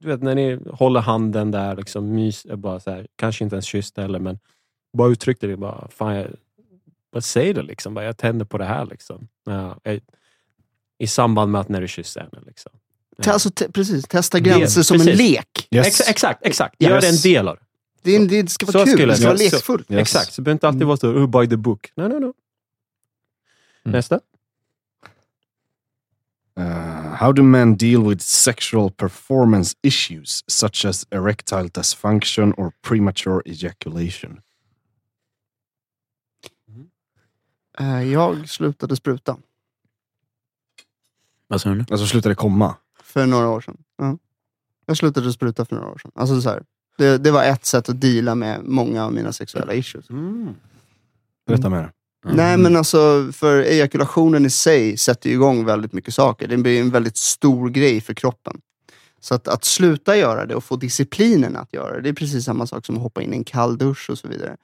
Du 0.00 0.08
vet 0.08 0.22
när 0.22 0.34
ni 0.34 0.58
håller 0.70 1.00
handen 1.00 1.50
där, 1.50 1.76
liksom, 1.76 2.14
mys, 2.14 2.44
eh, 2.44 2.56
bara 2.56 2.80
så 2.80 2.90
här, 2.90 3.06
kanske 3.16 3.44
inte 3.44 3.56
ens 3.56 3.64
kysst 3.66 3.96
heller, 3.96 4.18
men 4.18 4.38
bara 4.96 5.08
uttryck 5.08 5.40
det. 5.40 5.56
Bara, 5.56 5.88
fan, 5.90 6.14
jag, 6.14 6.26
bara 7.14 7.20
säg 7.20 7.52
det 7.52 7.62
liksom. 7.62 7.94
Bara, 7.94 8.04
jag 8.04 8.16
tänder 8.16 8.44
på 8.44 8.58
det 8.58 8.64
här. 8.64 8.86
Liksom. 8.86 9.28
Ja, 9.44 9.78
I 10.98 11.06
samband 11.06 11.52
med 11.52 11.60
att 11.60 11.68
när 11.68 11.80
du 11.80 11.88
kysser 11.88 12.20
henne. 12.20 12.40
Liksom. 12.46 12.72
Te- 13.22 13.30
Alltså, 13.30 13.50
te- 13.50 13.72
precis, 13.72 14.04
testa 14.08 14.40
gränser 14.40 14.82
som 14.82 15.00
en 15.00 15.06
precis. 15.06 15.18
lek. 15.30 15.68
Yes. 15.70 15.86
Ex, 15.86 16.08
exakt, 16.08 16.46
exakt. 16.46 16.74
Gör 16.82 17.00
det 17.00 17.06
en 17.06 17.12
Yes. 17.12 17.22
del 17.22 17.48
av 17.48 17.56
det. 17.56 17.62
Det, 18.02 18.16
är, 18.16 18.42
det 18.42 18.50
ska 18.50 18.66
vara 18.66 18.72
Så 18.72 18.84
kul, 18.84 18.92
skulle 18.92 19.12
det 19.12 19.16
ska 19.16 19.26
vara 19.26 19.36
lekfullt. 19.36 19.90
Yes. 19.90 20.00
Exakt, 20.00 20.32
så 20.32 20.40
det 20.40 20.44
behöver 20.44 20.56
inte 20.56 20.68
alltid 20.68 20.86
vara 20.86 20.96
så, 20.96 21.08
oh, 21.08 21.40
by 21.40 21.48
the 21.48 21.56
book. 21.56 21.92
No, 21.96 22.02
no, 22.02 22.08
no. 22.18 22.18
Mm. 22.24 22.32
Nästa. 23.84 24.20
Uh, 26.60 27.14
how 27.20 27.32
do 27.32 27.42
men 27.42 27.76
deal 27.76 28.08
with 28.08 28.22
sexual 28.22 28.90
performance 28.90 29.76
issues 29.82 30.44
such 30.46 30.84
as 30.84 31.06
erectile 31.10 31.68
dysfunction 31.68 32.52
or 32.56 32.72
premature 32.82 33.42
ejaculation? 33.46 34.40
Eh, 36.68 36.74
Jag 38.12 38.48
slutade 38.48 38.96
spruta 38.96 39.36
Vad 41.48 41.60
sa 41.60 41.68
du 41.68 41.74
nu? 41.74 41.84
Alltså 41.90 42.06
slutar 42.06 42.30
det 42.30 42.36
komma? 42.36 42.74
för 43.14 43.26
några 43.26 43.48
år 43.48 43.60
sedan. 43.60 43.76
Ja. 43.98 44.18
Jag 44.86 44.96
slutade 44.96 45.32
spruta 45.32 45.64
för 45.64 45.76
några 45.76 45.88
år 45.88 45.98
sedan. 45.98 46.10
Alltså, 46.14 46.40
så 46.40 46.48
här, 46.48 46.62
det, 46.98 47.18
det 47.18 47.30
var 47.30 47.44
ett 47.44 47.64
sätt 47.64 47.88
att 47.88 48.00
deala 48.00 48.34
med 48.34 48.64
många 48.64 49.04
av 49.04 49.12
mina 49.12 49.32
sexuella 49.32 49.74
issues. 49.74 50.08
Berätta 51.46 51.68
mer. 51.68 51.90
Mm. 52.24 52.36
Nej 52.36 52.56
men 52.56 52.76
alltså, 52.76 53.30
för 53.32 53.62
ejakulationen 53.62 54.46
i 54.46 54.50
sig 54.50 54.96
sätter 54.96 55.30
igång 55.30 55.64
väldigt 55.64 55.92
mycket 55.92 56.14
saker. 56.14 56.48
Det 56.48 56.56
blir 56.56 56.80
en 56.80 56.90
väldigt 56.90 57.16
stor 57.16 57.68
grej 57.70 58.00
för 58.00 58.14
kroppen. 58.14 58.60
Så 59.20 59.34
att, 59.34 59.48
att 59.48 59.64
sluta 59.64 60.16
göra 60.16 60.46
det 60.46 60.54
och 60.54 60.64
få 60.64 60.76
disciplinen 60.76 61.56
att 61.56 61.72
göra 61.72 61.96
det, 61.96 62.00
det 62.00 62.08
är 62.08 62.12
precis 62.12 62.44
samma 62.44 62.66
sak 62.66 62.86
som 62.86 62.96
att 62.96 63.02
hoppa 63.02 63.22
in 63.22 63.34
i 63.34 63.36
en 63.36 63.44
kall 63.44 63.78
dusch 63.78 64.10
och 64.10 64.18
så 64.18 64.28
vidare. 64.28 64.56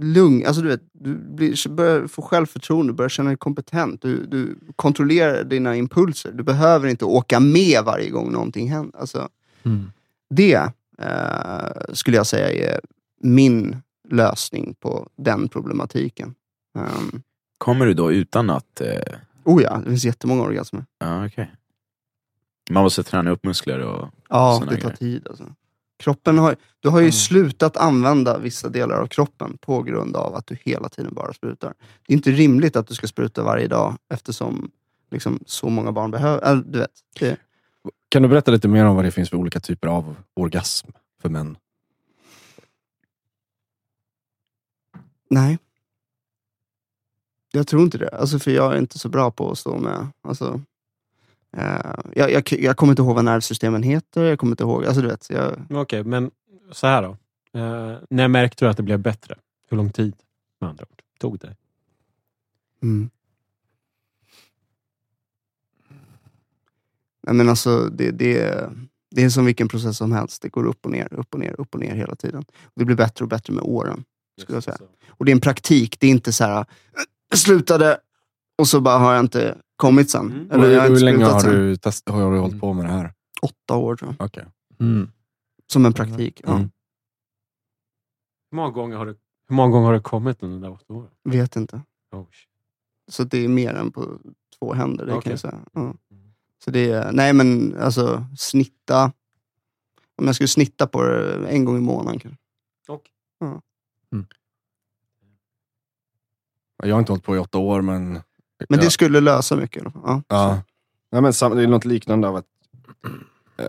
Lugn, 0.00 0.46
alltså 0.46 0.62
du 0.62 0.68
vet, 0.68 0.82
du 0.92 1.14
blir, 1.14 1.68
börjar 1.68 2.06
få 2.06 2.22
självförtroende, 2.22 2.92
börjar 2.92 3.08
känna 3.08 3.28
dig 3.30 3.36
kompetent. 3.36 4.02
Du, 4.02 4.26
du 4.26 4.58
kontrollerar 4.76 5.44
dina 5.44 5.76
impulser. 5.76 6.32
Du 6.32 6.42
behöver 6.42 6.88
inte 6.88 7.04
åka 7.04 7.40
med 7.40 7.84
varje 7.84 8.10
gång 8.10 8.32
någonting 8.32 8.70
händer. 8.70 9.00
Alltså, 9.00 9.28
Mm. 9.64 9.92
det 10.30 10.54
eh, 10.98 11.92
skulle 11.94 12.16
jag 12.16 12.26
säga 12.26 12.72
är 12.74 12.80
min 13.20 13.76
lösning 14.08 14.74
på 14.80 15.08
den 15.16 15.48
problematiken. 15.48 16.34
Um, 16.78 17.22
Kommer 17.58 17.86
du 17.86 17.94
då 17.94 18.12
utan 18.12 18.50
att... 18.50 18.80
Eh, 18.80 18.88
oh 19.44 19.62
ja, 19.62 19.78
det 19.84 19.90
finns 19.90 20.04
jättemånga 20.04 20.42
orgasmer. 20.42 20.84
ja, 20.98 21.26
okej. 21.26 21.52
Man 22.70 22.82
måste 22.82 23.02
träna 23.02 23.30
upp 23.30 23.44
muskler 23.44 23.78
och... 23.78 24.08
Ja, 24.28 24.58
det 24.70 24.76
tar 24.76 24.80
grejer. 24.82 24.96
tid. 24.96 25.26
Alltså. 25.28 25.44
Kroppen 26.02 26.38
har, 26.38 26.56
du 26.80 26.88
har 26.88 26.98
ju 26.98 27.04
Mm. 27.04 27.12
slutat 27.12 27.76
använda 27.76 28.38
vissa 28.38 28.68
delar 28.68 28.96
av 28.96 29.06
kroppen 29.06 29.58
på 29.60 29.82
grund 29.82 30.16
av 30.16 30.34
att 30.34 30.46
du 30.46 30.56
hela 30.64 30.88
tiden 30.88 31.14
bara 31.14 31.32
sprutar. 31.32 31.74
Det 32.06 32.12
är 32.12 32.16
inte 32.16 32.30
rimligt 32.30 32.76
att 32.76 32.86
du 32.88 32.94
ska 32.94 33.06
spruta 33.06 33.42
varje 33.42 33.68
dag 33.68 33.96
eftersom 34.14 34.70
liksom, 35.10 35.38
så 35.46 35.68
många 35.68 35.92
barn 35.92 36.10
behöver... 36.10 36.50
Äh, 36.52 36.56
du 36.56 36.78
vet, 36.78 36.90
det, 37.20 37.36
Kan 38.08 38.22
du 38.22 38.28
berätta 38.28 38.50
lite 38.50 38.68
mer 38.68 38.84
om 38.84 38.96
vad 38.96 39.04
det 39.04 39.10
finns 39.10 39.30
för 39.30 39.36
olika 39.36 39.60
typer 39.60 39.88
av 39.88 40.16
orgasm 40.34 40.88
för 41.22 41.28
män? 41.28 41.56
nej. 45.30 45.58
Jag 47.52 47.66
tror 47.66 47.82
inte 47.82 47.98
det. 47.98 48.08
Alltså, 48.08 48.38
för 48.38 48.50
jag 48.50 48.74
är 48.74 48.78
inte 48.78 48.98
så 48.98 49.08
bra 49.08 49.30
på 49.30 49.50
att 49.50 49.58
stå 49.58 49.78
med... 49.78 50.06
Alltså, 50.28 50.60
eh, 51.56 51.94
jag, 52.14 52.32
jag, 52.32 52.52
jag 52.52 52.76
kommer 52.76 52.92
inte 52.92 53.02
ihåg 53.02 53.14
vad 53.14 53.24
nervsystemen 53.24 53.82
heter. 53.82 54.22
Jag 54.22 54.38
kommer 54.38 54.52
inte 54.52 54.62
ihåg... 54.62 54.84
Alltså, 54.84 55.02
du 55.02 55.08
vet, 55.08 55.30
jag, 55.30 55.66
Okej, 55.70 56.04
men 56.04 56.30
så 56.72 56.86
här 56.86 57.02
då. 57.02 57.16
Eh, 57.60 57.96
när 58.10 58.28
märkte 58.28 58.64
du 58.64 58.68
att 58.68 58.76
det 58.76 58.82
blev 58.82 58.98
bättre? 58.98 59.38
Hur 59.68 59.76
lång 59.76 59.90
tid, 59.90 60.14
med 60.60 60.70
andra 60.70 60.84
ord, 60.84 61.02
tog 61.18 61.38
det? 61.38 61.56
Mm. 62.82 63.10
Nej, 67.22 67.34
men 67.34 67.48
alltså, 67.48 67.88
det, 67.88 68.10
det, 68.10 68.68
det 69.10 69.24
är 69.24 69.28
som 69.30 69.44
vilken 69.44 69.68
process 69.68 69.96
som 69.96 70.12
helst. 70.12 70.42
Det 70.42 70.48
går 70.48 70.66
upp 70.66 70.84
och 70.84 70.90
ner, 70.90 71.14
upp 71.14 71.34
och 71.34 71.40
ner, 71.40 71.60
upp 71.60 71.74
och 71.74 71.80
ner 71.80 71.94
hela 71.94 72.14
tiden. 72.14 72.44
Det 72.74 72.84
blir 72.84 72.96
bättre 72.96 73.24
och 73.24 73.28
bättre 73.28 73.52
med 73.52 73.62
åren. 73.64 74.04
Skulle 74.40 74.56
jag 74.56 74.64
säga. 74.64 74.78
Och 75.08 75.24
det 75.24 75.30
är 75.30 75.34
en 75.34 75.40
praktik. 75.40 76.00
Det 76.00 76.06
är 76.06 76.10
inte 76.10 76.32
så 76.32 76.44
här, 76.44 76.58
"Äh, 76.58 76.64
slutade 77.36 77.98
och 78.58 78.68
så 78.68 78.80
bara 78.80 78.98
har 78.98 79.12
jag 79.14 79.20
inte 79.20 79.58
kommit 79.82 80.10
sen. 80.10 80.32
Mm. 80.32 80.50
Eller 80.50 80.80
hur 80.80 80.90
inte 80.90 81.04
länge 81.04 81.24
har 81.24 81.40
sen. 81.40 81.50
du, 81.50 81.76
test, 81.76 82.08
har 82.08 82.32
du 82.32 82.38
hållit 82.38 82.60
på 82.60 82.72
med 82.72 82.84
det 82.84 82.92
här? 82.92 83.12
Åtta 83.42 83.76
år 83.76 83.96
tror 83.96 84.14
jag. 84.18 84.26
Okej. 84.26 84.44
Mm. 84.80 85.10
Som 85.66 85.86
en 85.86 85.92
praktik. 85.92 86.40
Ja. 86.44 86.54
Mm. 86.54 86.70
Hur, 88.50 88.56
många 88.56 88.70
gånger 88.70 88.96
har 88.96 89.06
du, 89.06 89.18
hur 89.48 89.56
många 89.56 89.70
gånger 89.72 89.86
har 89.86 89.94
du 89.94 90.00
kommit 90.00 90.42
under 90.42 90.58
de 90.60 90.62
där 90.62 90.72
åtta 90.72 90.94
åren? 90.94 91.10
Vet 91.24 91.56
inte. 91.56 91.82
Oh. 92.12 92.26
Så 93.08 93.24
det 93.24 93.44
är 93.44 93.48
mer 93.48 93.74
än 93.74 93.90
på 93.90 94.18
två 94.58 94.72
händer, 94.72 95.04
det 95.04 95.10
kan 95.10 95.18
Okej. 95.18 95.32
jag 95.32 95.40
säga. 95.40 95.58
Ja. 95.72 95.94
Så 96.64 96.70
det 96.70 96.90
är, 96.90 97.12
nej 97.12 97.32
men 97.32 97.76
alltså 97.76 98.26
snitta. 98.38 99.12
Om 100.16 100.26
jag 100.26 100.34
skulle 100.34 100.48
snitta 100.48 100.86
på 100.86 101.02
det 101.02 101.46
en 101.48 101.64
gång 101.64 101.76
i 101.76 101.80
månaden 101.80 102.18
kanske. 102.18 102.38
Jag 106.84 106.94
har 106.94 107.00
inte 107.00 107.12
hållit 107.12 107.24
på 107.24 107.36
i 107.36 107.38
åtta 107.38 107.58
år, 107.58 107.82
men... 107.82 108.20
Men 108.68 108.78
det 108.80 108.90
skulle 108.90 109.20
lösa 109.20 109.56
mycket. 109.56 109.82
Ja. 110.04 110.22
ja. 110.28 110.62
Ja, 111.10 111.20
men 111.20 111.32
det 111.32 111.62
är 111.62 111.66
något 111.66 111.84
liknande 111.84 112.28
av 112.28 112.36
att 112.36 112.44
eh, 113.58 113.66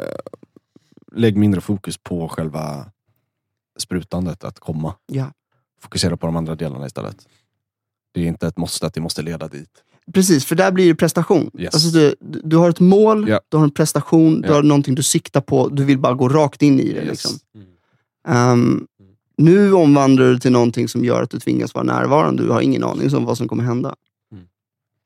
lägg 1.16 1.38
mindre 1.38 1.62
fokus 1.62 1.98
på 1.98 2.30
själva 2.30 2.86
sprutandet, 3.80 4.44
att 4.44 4.60
komma. 4.60 4.96
Ja. 5.06 5.32
fokusera 5.82 6.18
på 6.18 6.26
de 6.26 6.36
andra 6.36 6.56
delarna 6.56 6.86
istället. 6.86 7.28
Det 8.14 8.22
är 8.22 8.26
inte 8.28 8.48
ett 8.48 8.58
måste 8.58 8.88
att 8.88 8.94
det 8.94 9.02
måste 9.02 9.22
leda 9.22 9.48
dit. 9.48 9.70
Precis, 10.14 10.46
för 10.46 10.56
där 10.56 10.72
blir 10.72 10.88
det 10.88 10.96
prestation. 10.96 11.52
Yes. 11.58 11.74
Alltså 11.74 11.90
du, 11.90 12.16
du 12.20 12.58
har 12.58 12.70
ett 12.70 12.80
mål, 12.80 13.30
Ja. 13.30 13.42
du 13.50 13.58
har 13.58 13.64
en 13.64 13.72
prestation, 13.72 14.42
du 14.42 14.48
Ja. 14.48 14.54
har 14.54 14.64
någonting 14.64 14.96
du 14.96 15.04
siktar 15.04 15.42
på. 15.42 15.70
Du 15.70 15.84
vill 15.84 16.00
bara 16.00 16.14
gå 16.14 16.30
rakt 16.30 16.62
in 16.62 16.80
i 16.80 16.94
det. 16.94 17.00
Yes. 17.04 17.10
Liksom. 17.10 17.32
Ehm, 18.28 18.88
nu 19.38 19.74
omvandlar 19.74 20.26
du 20.26 20.40
till 20.40 20.52
någonting 20.52 20.88
som 20.88 21.06
gör 21.06 21.24
att 21.24 21.30
du 21.30 21.40
tvingas 21.40 21.74
vara 21.74 21.84
närvarande. 21.84 22.44
Du 22.44 22.50
har 22.50 22.62
ingen 22.62 22.84
aning 22.84 23.16
om 23.16 23.26
vad 23.26 23.38
som 23.38 23.48
kommer 23.48 23.64
hända. 23.64 23.96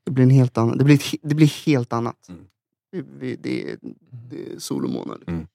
Mm. 0.08 0.12
Det 0.12 0.12
blir 0.12 0.24
en 0.24 0.30
helt 0.30 0.58
annan, 0.58 0.78
det 0.78 0.84
blir, 0.84 1.00
det 1.22 1.36
blir 1.36 1.66
helt 1.66 1.94
annat. 1.94 2.30
Mm. 2.30 2.48
Det, 2.92 3.02
det, 3.02 3.36
det, 3.36 3.72
är- 3.72 3.80
det 4.30 4.54
är 4.54 4.60
solomånad. 4.60 5.24
Mm. 5.28 5.48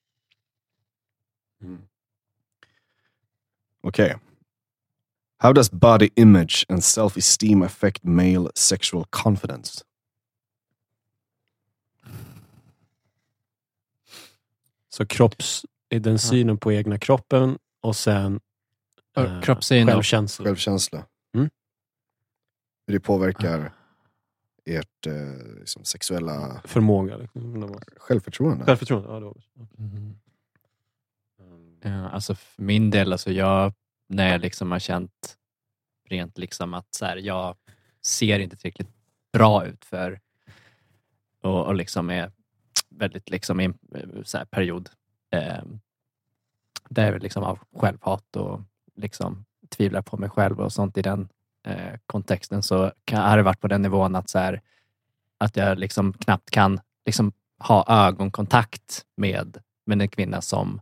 Okej. 3.81 4.17
How 5.37 5.53
does 5.53 5.71
body 5.71 6.09
image 6.15 6.65
and 6.69 6.83
self-esteem 6.83 7.63
affect 7.65 8.03
male 8.03 8.49
sexual 8.55 9.05
confidence? 9.09 9.83
Så 14.89 15.05
kropps, 15.05 15.65
är 15.89 15.99
den 15.99 16.19
synen 16.19 16.57
på 16.57 16.71
egna 16.73 16.97
kroppen 16.97 17.57
och 17.81 17.95
sen 17.95 18.39
eh, 19.17 19.23
och 19.37 19.63
självkänsla. 19.65 20.45
Självkänsla. 20.45 21.05
Mm. 21.35 21.49
Hur 22.87 22.93
det 22.93 22.99
påverkar 22.99 23.73
ert 24.65 25.07
eh, 25.07 25.57
liksom 25.59 25.83
sexuella 25.83 26.61
Förmåga. 26.65 27.17
Liksom. 27.17 27.79
självförtroende. 27.97 28.65
Självförtroende. 28.65 29.09
Ja, 29.09 29.19
det 29.19 29.25
var. 29.25 29.41
Mm. 29.77 30.15
Ja, 31.81 32.09
alltså 32.09 32.35
för 32.35 32.63
min 32.63 32.89
del, 32.89 33.11
alltså 33.11 33.31
jag, 33.31 33.73
när 34.07 34.31
jag 34.31 34.41
liksom 34.41 34.71
har 34.71 34.79
känt 34.79 35.37
rent 36.09 36.37
liksom 36.37 36.73
att 36.73 36.93
så 36.93 37.05
här, 37.05 37.17
jag 37.17 37.55
ser 38.01 38.39
inte 38.39 38.57
tillräckligt 38.57 38.93
bra 39.33 39.65
ut 39.65 39.85
för 39.85 40.19
och, 41.41 41.65
och 41.65 41.75
liksom 41.75 42.09
är 42.09 42.31
väldigt 42.89 43.29
liksom 43.29 43.59
i 43.59 43.65
en 43.65 43.77
eh, 43.95 44.23
så 44.23 44.37
här 44.37 44.45
period 44.45 44.89
eh, 45.29 45.63
där 46.89 47.11
jag 47.11 47.23
liksom 47.23 47.43
av 47.43 47.59
självhat 47.75 48.35
och 48.35 48.61
liksom 48.95 49.45
tvivlar 49.69 50.01
på 50.01 50.17
mig 50.17 50.29
själv 50.29 50.59
och 50.59 50.73
sånt 50.73 50.97
i 50.97 51.01
den 51.01 51.29
eh, 51.65 51.99
kontexten 52.05 52.63
så 52.63 52.91
kan, 53.05 53.29
har 53.29 53.37
det 53.37 53.43
varit 53.43 53.61
på 53.61 53.67
den 53.67 53.81
nivån 53.81 54.15
att, 54.15 54.29
så 54.29 54.39
här, 54.39 54.61
att 55.37 55.57
jag 55.57 55.77
liksom 55.79 56.13
knappt 56.13 56.49
kan 56.49 56.79
liksom 57.05 57.31
ha 57.59 58.07
ögonkontakt 58.07 59.05
med, 59.17 59.57
med 59.85 60.01
en 60.01 60.09
kvinna 60.09 60.41
som 60.41 60.81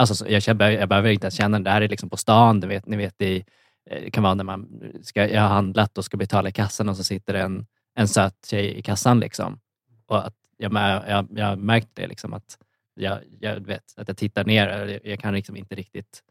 Alltså, 0.00 0.14
så 0.14 0.26
jag, 0.28 0.42
känner, 0.42 0.70
jag 0.70 0.88
behöver 0.88 1.10
inte 1.10 1.24
ens 1.24 1.34
känna 1.34 1.60
det. 1.60 1.70
Här 1.70 1.82
är 1.82 1.88
liksom 1.88 2.10
på 2.10 2.16
stan. 2.16 2.60
Du 2.60 2.66
vet, 2.66 2.86
ni 2.86 2.96
vet, 2.96 3.22
i, 3.22 3.44
eh, 3.90 4.02
det 4.02 4.10
kan 4.10 4.22
vara 4.22 4.34
när 4.34 4.44
man 4.44 4.68
ska, 5.02 5.28
jag 5.28 5.42
har 5.42 5.48
handlat 5.48 5.98
och 5.98 6.04
ska 6.04 6.16
betala 6.16 6.48
i 6.48 6.52
kassan 6.52 6.88
och 6.88 6.96
så 6.96 7.04
sitter 7.04 7.34
en, 7.34 7.66
en 7.94 8.08
söt 8.08 8.46
tjej 8.46 8.78
i 8.78 8.82
kassan. 8.82 9.20
Liksom. 9.20 9.60
Och 10.06 10.26
att 10.26 10.34
jag, 10.56 10.72
jag, 10.72 11.08
jag, 11.08 11.28
jag 11.30 11.46
har 11.46 11.56
märkt 11.56 11.88
det, 11.94 12.06
liksom, 12.06 12.32
att 12.32 12.58
jag, 12.94 13.18
jag 13.40 13.60
vet 13.60 13.94
att 13.96 14.08
jag 14.08 14.16
tittar 14.16 14.44
ner. 14.44 14.68
Jag, 14.68 15.00
jag 15.04 15.20
kan 15.20 15.34
liksom 15.34 15.56
inte 15.56 15.74
riktigt... 15.74 16.22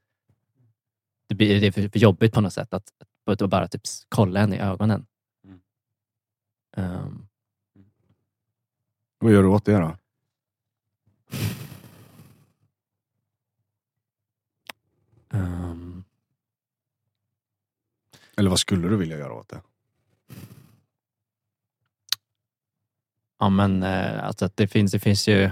Det, 1.28 1.36
blir, 1.36 1.62
det 1.62 1.68
är 1.68 1.72
för, 1.72 1.90
för 1.90 2.00
jobbigt 2.00 2.34
på 2.34 2.42
något 2.42 2.54
sätt 2.54 2.74
att, 2.74 2.84
att 3.00 3.08
bara 3.38 3.68
typ 3.68 3.82
kolla 4.10 4.40
henne 4.40 4.56
i 4.56 4.60
ögonen. 4.60 5.06
Mm. 5.44 5.60
Ehm, 6.78 7.28
Vad 9.20 9.32
gör 9.34 9.44
du 9.44 9.50
åt 9.50 9.66
det 9.66 9.78
då? 9.78 9.98
ehm, 15.34 16.04
Eller 18.38 18.50
vad 18.50 18.60
skulle 18.60 18.88
du 18.88 18.98
vilja 18.98 19.18
göra 19.18 19.34
åt 19.34 19.50
det? 19.50 19.62
Ja, 23.40 23.50
men 23.50 23.84
eh, 23.84 24.24
alltså 24.24 24.46
att 24.46 24.58
det 24.58 24.68
finns, 24.68 24.92
det 24.92 25.00
finns 25.00 25.28
ju 25.28 25.52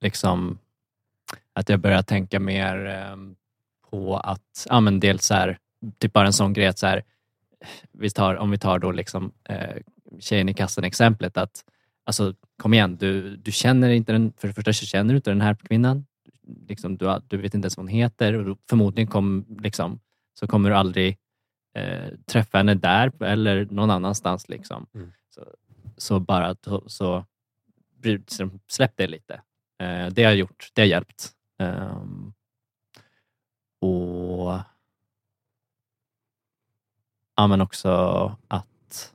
liksom 0.00 0.58
att 1.52 1.68
jag 1.68 1.80
börjar 1.80 2.02
tänka 2.02 2.40
mer 2.40 2.86
eh, 2.86 3.16
på 3.90 4.16
att, 4.16 4.66
ja 4.68 4.80
men 4.80 5.00
dels 5.00 5.26
så 5.26 5.34
här, 5.34 5.58
typ 5.98 6.12
bara 6.12 6.26
en 6.26 6.32
sån 6.32 6.52
grej 6.52 6.66
att 6.66 6.78
så 6.78 6.86
här, 6.86 7.04
vi 7.92 8.10
tar, 8.10 8.34
om 8.34 8.50
vi 8.50 8.58
tar 8.58 8.78
då 8.78 8.92
liksom 8.92 9.32
eh, 9.48 9.76
tjejen 10.20 10.48
i 10.48 10.54
kassan 10.54 10.84
exemplet 10.84 11.36
att 11.36 11.64
alltså 12.04 12.34
kom 12.56 12.74
igen, 12.74 12.96
du, 12.96 13.36
du 13.36 13.52
känner 13.52 13.90
inte 13.90 14.12
den, 14.12 14.32
för 14.36 14.48
det 14.48 14.54
första 14.54 14.72
så 14.72 14.86
känner 14.86 15.14
du 15.14 15.16
inte 15.16 15.30
den 15.30 15.40
här 15.40 15.54
kvinnan. 15.54 16.06
Liksom, 16.68 16.96
du, 16.96 17.20
du 17.28 17.36
vet 17.36 17.54
inte 17.54 17.66
ens 17.66 17.76
vad 17.76 17.84
hon 17.84 17.94
heter 17.94 18.48
och 18.48 18.58
förmodligen 18.68 19.10
kom, 19.10 19.46
liksom, 19.60 20.00
så 20.34 20.46
kommer 20.46 20.70
du 20.70 20.76
aldrig 20.76 21.18
eh, 21.74 22.08
träffa 22.26 22.58
henne 22.58 22.74
där 22.74 23.22
eller 23.22 23.64
någon 23.70 23.90
annanstans. 23.90 24.48
Liksom. 24.48 24.86
Mm. 24.94 25.12
Så, 25.30 25.46
så 25.96 26.20
bara 26.20 26.56
så, 26.64 26.84
så 26.86 27.24
så 28.26 28.50
släpp 28.68 28.96
det 28.96 29.06
lite. 29.06 29.34
Eh, 29.78 30.06
det 30.06 30.24
har 30.24 30.32
gjort, 30.32 30.70
det 30.72 30.82
har 30.82 30.86
hjälpt. 30.86 31.30
Ehm, 31.58 32.32
och 33.80 34.58
ja, 37.36 37.46
men 37.46 37.60
också 37.60 37.90
att, 38.48 39.12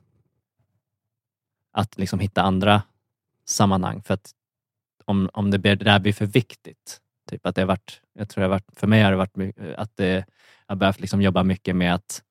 att 1.72 1.98
liksom 1.98 2.18
hitta 2.18 2.42
andra 2.42 2.82
sammanhang. 3.44 4.02
För 4.02 4.14
att 4.14 4.34
om, 5.04 5.30
om 5.32 5.50
det, 5.50 5.58
blir, 5.58 5.76
det 5.76 5.84
där 5.84 6.00
blir 6.00 6.12
för 6.12 6.26
viktigt, 6.26 7.00
typ 7.30 7.46
att 7.46 7.54
det 7.54 7.60
har 7.60 7.66
varit, 7.66 8.00
jag 8.12 8.28
tror 8.28 8.42
det 8.42 8.46
har 8.46 8.50
varit, 8.50 8.78
för 8.78 8.86
mig 8.86 9.02
har 9.02 9.10
det 9.10 9.16
varit 9.16 9.56
att 9.76 9.96
det, 9.96 10.12
jag 10.66 10.74
har 10.74 10.76
behövt 10.76 11.00
liksom 11.00 11.22
jobba 11.22 11.42
mycket 11.42 11.76
med 11.76 11.94
att, 11.94 12.22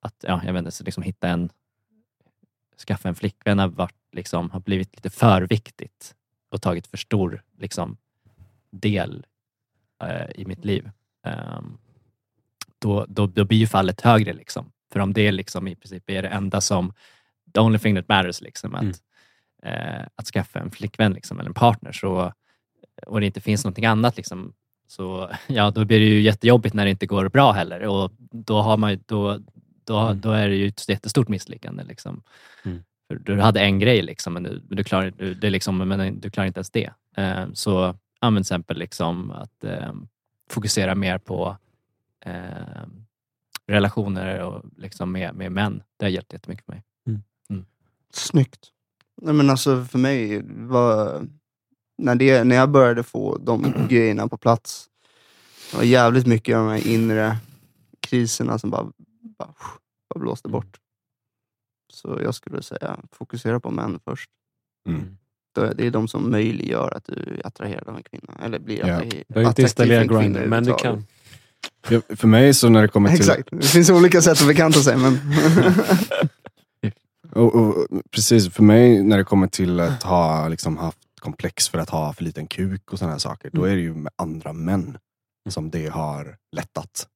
att 0.00 0.14
ja, 0.20 0.42
jag 0.44 0.52
vet 0.52 0.58
inte, 0.58 0.70
så 0.70 0.84
liksom 0.84 1.02
hitta 1.02 1.28
en, 1.28 1.50
skaffa 2.86 3.08
en 3.08 3.14
flickvän 3.14 3.58
har, 3.58 3.68
varit, 3.68 3.94
liksom, 4.12 4.50
har 4.50 4.60
blivit 4.60 4.96
lite 4.96 5.10
för 5.10 5.42
viktigt 5.42 6.14
och 6.50 6.62
tagit 6.62 6.86
för 6.86 6.96
stor 6.96 7.42
liksom, 7.58 7.96
del 8.70 9.26
eh, 10.02 10.30
i 10.34 10.44
mitt 10.44 10.64
liv. 10.64 10.90
Um, 11.22 11.78
då, 12.78 13.06
då, 13.08 13.26
då 13.26 13.44
blir 13.44 13.58
ju 13.58 13.66
fallet 13.66 14.00
högre. 14.00 14.32
Liksom. 14.32 14.72
För 14.92 15.00
om 15.00 15.12
det 15.12 15.32
liksom 15.32 15.68
i 15.68 15.76
princip 15.76 16.10
är 16.10 16.22
det 16.22 16.28
enda 16.28 16.60
som, 16.60 16.92
the 17.54 17.60
only 17.60 17.78
thing 17.78 17.96
that 17.96 18.08
matters, 18.08 18.40
liksom, 18.40 18.74
att, 18.74 18.82
Mm. 18.82 18.92
eh, 19.62 20.06
att 20.14 20.26
skaffa 20.26 20.58
en 20.60 20.70
flickvän 20.70 21.12
liksom, 21.12 21.38
eller 21.40 21.48
en 21.50 21.54
partner 21.54 21.92
så, 21.92 22.32
och 23.06 23.20
det 23.20 23.26
inte 23.26 23.40
finns 23.40 23.64
någonting 23.64 23.86
annat, 23.86 24.16
liksom, 24.16 24.52
så 24.88 25.30
ja, 25.46 25.70
då 25.70 25.84
blir 25.84 25.98
det 26.00 26.06
ju 26.06 26.20
jättejobbigt 26.20 26.74
när 26.74 26.84
det 26.84 26.90
inte 26.90 27.06
går 27.06 27.28
bra 27.28 27.52
heller. 27.52 27.80
Och 27.86 28.10
då, 28.32 28.60
har 28.60 28.76
man, 28.76 28.90
ju- 28.90 29.00
då, 29.06 29.38
då, 29.84 29.98
Mm. 29.98 30.20
då 30.20 30.30
är 30.30 30.48
det 30.48 30.54
ju 30.56 30.66
ett 30.68 30.88
jättestort 30.88 31.28
misslyckande. 31.28 31.84
Liksom. 31.84 32.22
Mm. 32.64 32.82
För 33.08 33.14
du 33.16 33.40
hade 33.40 33.60
en 33.60 33.78
grej, 33.78 34.02
liksom, 34.02 34.32
men, 34.32 34.42
du, 34.42 34.62
du, 34.70 34.84
klarar, 34.84 35.10
du, 35.16 35.34
det 35.34 35.50
liksom, 35.50 35.78
men 35.78 36.20
du 36.20 36.30
klarar 36.30 36.46
inte 36.46 36.58
ens 36.58 36.70
det. 36.70 36.90
Eh, 37.16 37.46
så 37.52 37.94
använd 38.20 38.44
till 38.46 38.52
exempel 38.52 38.78
liksom 38.78 39.30
att 39.30 39.64
eh, 39.64 39.92
fokusera 40.50 40.94
mer 40.94 41.18
på 41.18 41.56
eh, 42.24 42.82
relationer 43.68 44.40
och 44.42 44.64
liksom 44.76 45.12
med, 45.12 45.34
med 45.34 45.52
män. 45.52 45.82
Det 45.96 46.04
har 46.04 46.10
hjälpt 46.10 46.32
jättemycket 46.32 46.64
för 46.64 46.72
mig. 46.72 46.82
Snyggt. 48.12 48.68
Nej, 49.22 49.34
men 49.34 49.50
alltså 49.50 49.84
för 49.84 49.98
mig, 49.98 50.42
var, 50.46 51.26
när, 51.98 52.14
det, 52.14 52.44
när 52.44 52.56
jag 52.56 52.70
började 52.70 53.02
få 53.02 53.38
de 53.38 53.74
grejerna 53.88 54.28
på 54.28 54.36
plats, 54.36 54.88
det 55.70 55.76
var 55.76 55.84
jävligt 55.84 56.26
mycket 56.26 56.56
av 56.56 56.64
de 56.66 56.70
här 56.72 56.86
inre 56.88 57.36
kriserna 58.00 58.58
som 58.58 58.70
bara, 58.70 58.92
bara, 59.38 59.54
bara 60.14 60.20
blåste 60.20 60.48
bort. 60.48 60.80
Så 61.92 62.20
jag 62.22 62.34
skulle 62.34 62.62
säga, 62.62 63.00
fokusera 63.12 63.60
på 63.60 63.70
män 63.70 64.00
först. 64.04 64.30
Mm. 64.88 65.16
Det 65.76 65.86
är 65.86 65.90
de 65.90 66.08
som 66.08 66.30
möjliggör 66.30 66.92
att 66.96 67.04
du 67.04 67.40
attraherar 67.44 67.84
de 67.84 67.94
här 67.94 68.02
kvinnorna. 68.02 68.38
Eller 68.44 68.58
blir 68.58 68.78
Ja. 68.78 68.84
attraher- 69.00 69.10
Du 69.28 69.34
behöver 69.34 69.48
inte 69.50 69.62
installera 69.62 70.00
en 70.00 70.08
kvinna 70.08 70.22
Grindr, 70.22 70.46
men 70.46 70.64
du 70.64 70.74
kan. 70.74 71.04
Ja, 71.88 72.00
för 72.16 72.28
mig 72.28 72.54
så 72.54 72.68
när 72.68 72.82
det 72.82 72.88
kommer 72.88 73.08
till... 73.08 73.20
Exakt. 73.20 73.48
Det 73.50 73.66
finns 73.66 73.90
olika 73.90 74.22
sätt 74.22 74.40
att 74.40 74.46
bekanta 74.48 74.80
sig, 74.80 74.96
men... 74.96 75.20
Och, 77.32 77.54
och, 77.54 77.86
precis, 78.10 78.48
för 78.54 78.62
mig 78.62 79.02
när 79.02 79.18
det 79.18 79.24
kommer 79.24 79.46
till 79.46 79.80
att 79.80 80.02
ha 80.02 80.48
liksom, 80.48 80.76
haft 80.76 80.98
komplex 81.20 81.68
för 81.68 81.78
att 81.78 81.90
ha 81.90 82.12
för 82.12 82.24
liten 82.24 82.46
kuk 82.46 82.92
och 82.92 82.98
sådana 82.98 83.12
här 83.12 83.18
saker, 83.18 83.50
då 83.52 83.64
är 83.64 83.76
det 83.76 83.82
ju 83.82 83.94
med 83.94 84.12
andra 84.16 84.52
män 84.52 84.98
som 85.48 85.70
det 85.70 85.86
har 85.86 86.36
lättat 86.56 87.08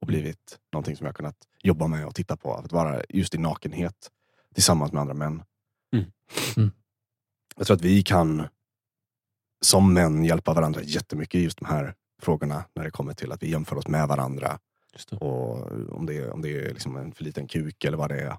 och 0.00 0.06
blivit 0.06 0.58
någonting 0.72 0.96
som 0.96 1.06
jag 1.06 1.16
kunnat 1.16 1.36
jobba 1.62 1.86
med 1.86 2.06
och 2.06 2.14
titta 2.14 2.36
på. 2.36 2.54
Att 2.54 2.72
vara 2.72 3.02
just 3.08 3.34
i 3.34 3.38
nakenhet 3.38 4.10
tillsammans 4.54 4.92
med 4.92 5.00
andra 5.00 5.14
män. 5.14 5.42
Mm. 5.96 6.06
Mm. 6.56 6.70
Jag 7.56 7.66
tror 7.66 7.76
att 7.76 7.84
vi 7.84 8.02
kan 8.02 8.48
som 9.60 9.94
män 9.94 10.24
hjälpa 10.24 10.54
varandra 10.54 10.82
jättemycket 10.82 11.40
i 11.40 11.42
just 11.42 11.58
de 11.58 11.66
här 11.66 11.94
frågorna 12.20 12.64
när 12.74 12.84
det 12.84 12.90
kommer 12.90 13.14
till 13.14 13.32
att 13.32 13.42
vi 13.42 13.50
jämför 13.50 13.76
oss 13.76 13.88
med 13.88 14.08
varandra. 14.08 14.58
Och 15.20 15.72
om 15.92 16.06
det 16.06 16.16
är, 16.16 16.30
om 16.30 16.42
det 16.42 16.48
är 16.48 16.68
liksom 16.68 16.96
en 16.96 17.12
för 17.12 17.24
liten 17.24 17.46
kuk 17.46 17.84
eller 17.84 17.96
vad 17.96 18.08
det 18.08 18.20
är. 18.20 18.36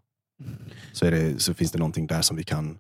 Så, 0.94 1.06
är 1.06 1.12
det, 1.12 1.42
så 1.42 1.54
finns 1.54 1.72
det 1.72 1.80
någonting 1.80 2.08
där 2.08 2.22
som 2.22 2.38
vi 2.38 2.44
kan 2.44 2.68
Där, 2.68 2.78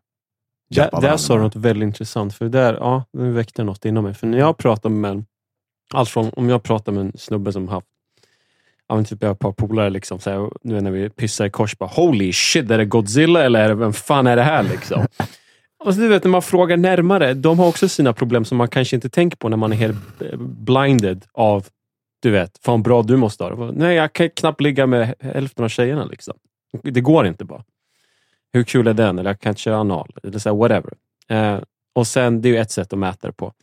hjälpa 0.70 0.98
där 0.98 1.02
varandra 1.02 1.18
sa 1.18 1.36
du 1.36 1.42
något 1.42 1.56
väldigt 1.56 1.88
intressant. 1.88 2.34
För 2.36 2.50
där, 2.50 2.74
ja, 2.74 3.04
det 3.14 3.30
väckte 3.30 3.64
något 3.64 3.86
inom 3.86 4.04
mig. 4.04 4.14
För 4.14 4.28
när 4.28 4.38
jag 4.38 4.58
pratar 4.58 4.90
med 4.90 5.26
allt 5.94 6.10
från 6.10 6.30
om 6.30 6.50
jag 6.50 6.64
pratar 6.64 6.92
med 6.92 7.02
en 7.02 7.18
snubbe 7.18 7.54
som 7.54 7.68
haft 7.68 7.88
ja, 8.92 8.96
men 8.96 9.06
typ 9.06 9.22
jag 9.22 9.30
har 9.30 9.34
ett 9.34 9.40
par 9.40 9.52
polare, 9.52 9.90
liksom, 9.90 10.20
så 10.20 10.30
här, 10.30 10.50
nu 10.62 10.82
när 10.82 10.92
vi 10.92 11.10
pissar 11.10 11.46
i 11.46 11.50
kors, 11.50 11.78
bara 11.78 11.90
holy 11.90 12.34
shit, 12.34 12.72
är 12.72 12.78
det 12.78 12.86
Godzilla 12.86 13.44
eller 13.44 13.60
är 13.60 13.70
det, 13.70 13.76
vem 13.76 13.94
fan 13.94 14.28
är 14.28 14.36
det 14.36 14.44
här? 14.44 14.64
Liksom. 14.64 15.08
Och 15.84 15.94
så, 15.94 16.02
du 16.02 16.08
vet, 16.08 16.24
när 16.24 16.32
man 16.32 16.42
frågar 16.42 16.78
närmare, 16.78 17.34
de 17.34 17.60
har 17.60 17.68
också 17.68 17.90
sina 17.90 18.14
problem 18.14 18.46
som 18.46 18.58
man 18.58 18.68
kanske 18.68 18.96
inte 18.96 19.10
tänker 19.10 19.38
på 19.38 19.50
när 19.50 19.58
man 19.58 19.72
är 19.72 19.76
helt 19.76 20.22
eh, 20.22 20.38
blinded 20.38 21.26
av, 21.34 21.68
du 22.22 22.32
vet, 22.32 22.58
fan 22.58 22.84
bra 22.84 23.02
du 23.04 23.18
måste 23.18 23.44
ha 23.44 23.56
det. 23.56 23.72
Nej, 23.72 23.96
jag 23.96 24.14
kan 24.14 24.30
knappt 24.30 24.62
ligga 24.62 24.88
med 24.88 25.16
hälften 25.20 25.66
av 25.66 25.70
tjejerna. 25.70 26.06
Liksom. 26.06 26.34
Det 26.84 27.02
går 27.02 27.28
inte 27.28 27.46
bara. 27.46 27.64
Hur 28.54 28.64
kul 28.64 28.88
är 28.88 28.94
den? 28.94 29.20
Eller 29.20 29.30
jag 29.30 29.40
kan 29.40 29.50
inte 29.50 29.62
köra 29.62 29.78
anal. 29.78 30.16
Eller 30.24 30.40
så 30.40 30.50
här, 30.50 30.56
whatever. 30.56 30.94
Eh, 31.30 31.60
och 31.96 32.08
sen, 32.08 32.42
det 32.42 32.50
är 32.50 32.54
ju 32.54 32.60
ett 32.60 32.72
sätt 32.72 32.94
att 32.94 33.00
mäta 33.00 33.28
det 33.28 33.34
på. 33.34 33.54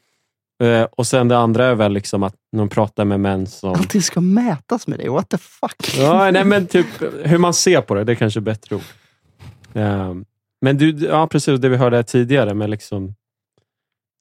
Eh, 0.62 0.82
och 0.82 1.06
sen 1.06 1.28
det 1.28 1.38
andra 1.38 1.66
är 1.66 1.74
väl 1.74 1.92
liksom 1.92 2.22
att 2.22 2.34
när 2.52 2.58
man 2.58 2.68
pratar 2.68 3.04
med 3.04 3.20
män 3.20 3.46
som... 3.46 3.70
Allting 3.70 4.02
ska 4.02 4.20
mätas 4.20 4.86
med 4.86 4.98
dig. 4.98 5.08
What 5.08 5.28
the 5.28 5.38
fuck? 5.38 5.98
Ja, 5.98 6.30
nej, 6.30 6.44
men 6.44 6.66
typ 6.66 6.86
hur 7.24 7.38
man 7.38 7.54
ser 7.54 7.80
på 7.80 7.94
det. 7.94 8.04
Det 8.04 8.12
är 8.12 8.16
kanske 8.16 8.40
är 8.40 8.42
bättre 8.42 8.76
ord. 8.76 8.82
Eh, 9.72 10.14
men 10.60 10.78
du, 10.78 10.90
ja, 10.90 11.26
precis 11.26 11.60
det 11.60 11.68
vi 11.68 11.76
hörde 11.76 11.96
här 11.96 12.02
tidigare. 12.02 12.54
med 12.54 12.70
liksom, 12.70 13.14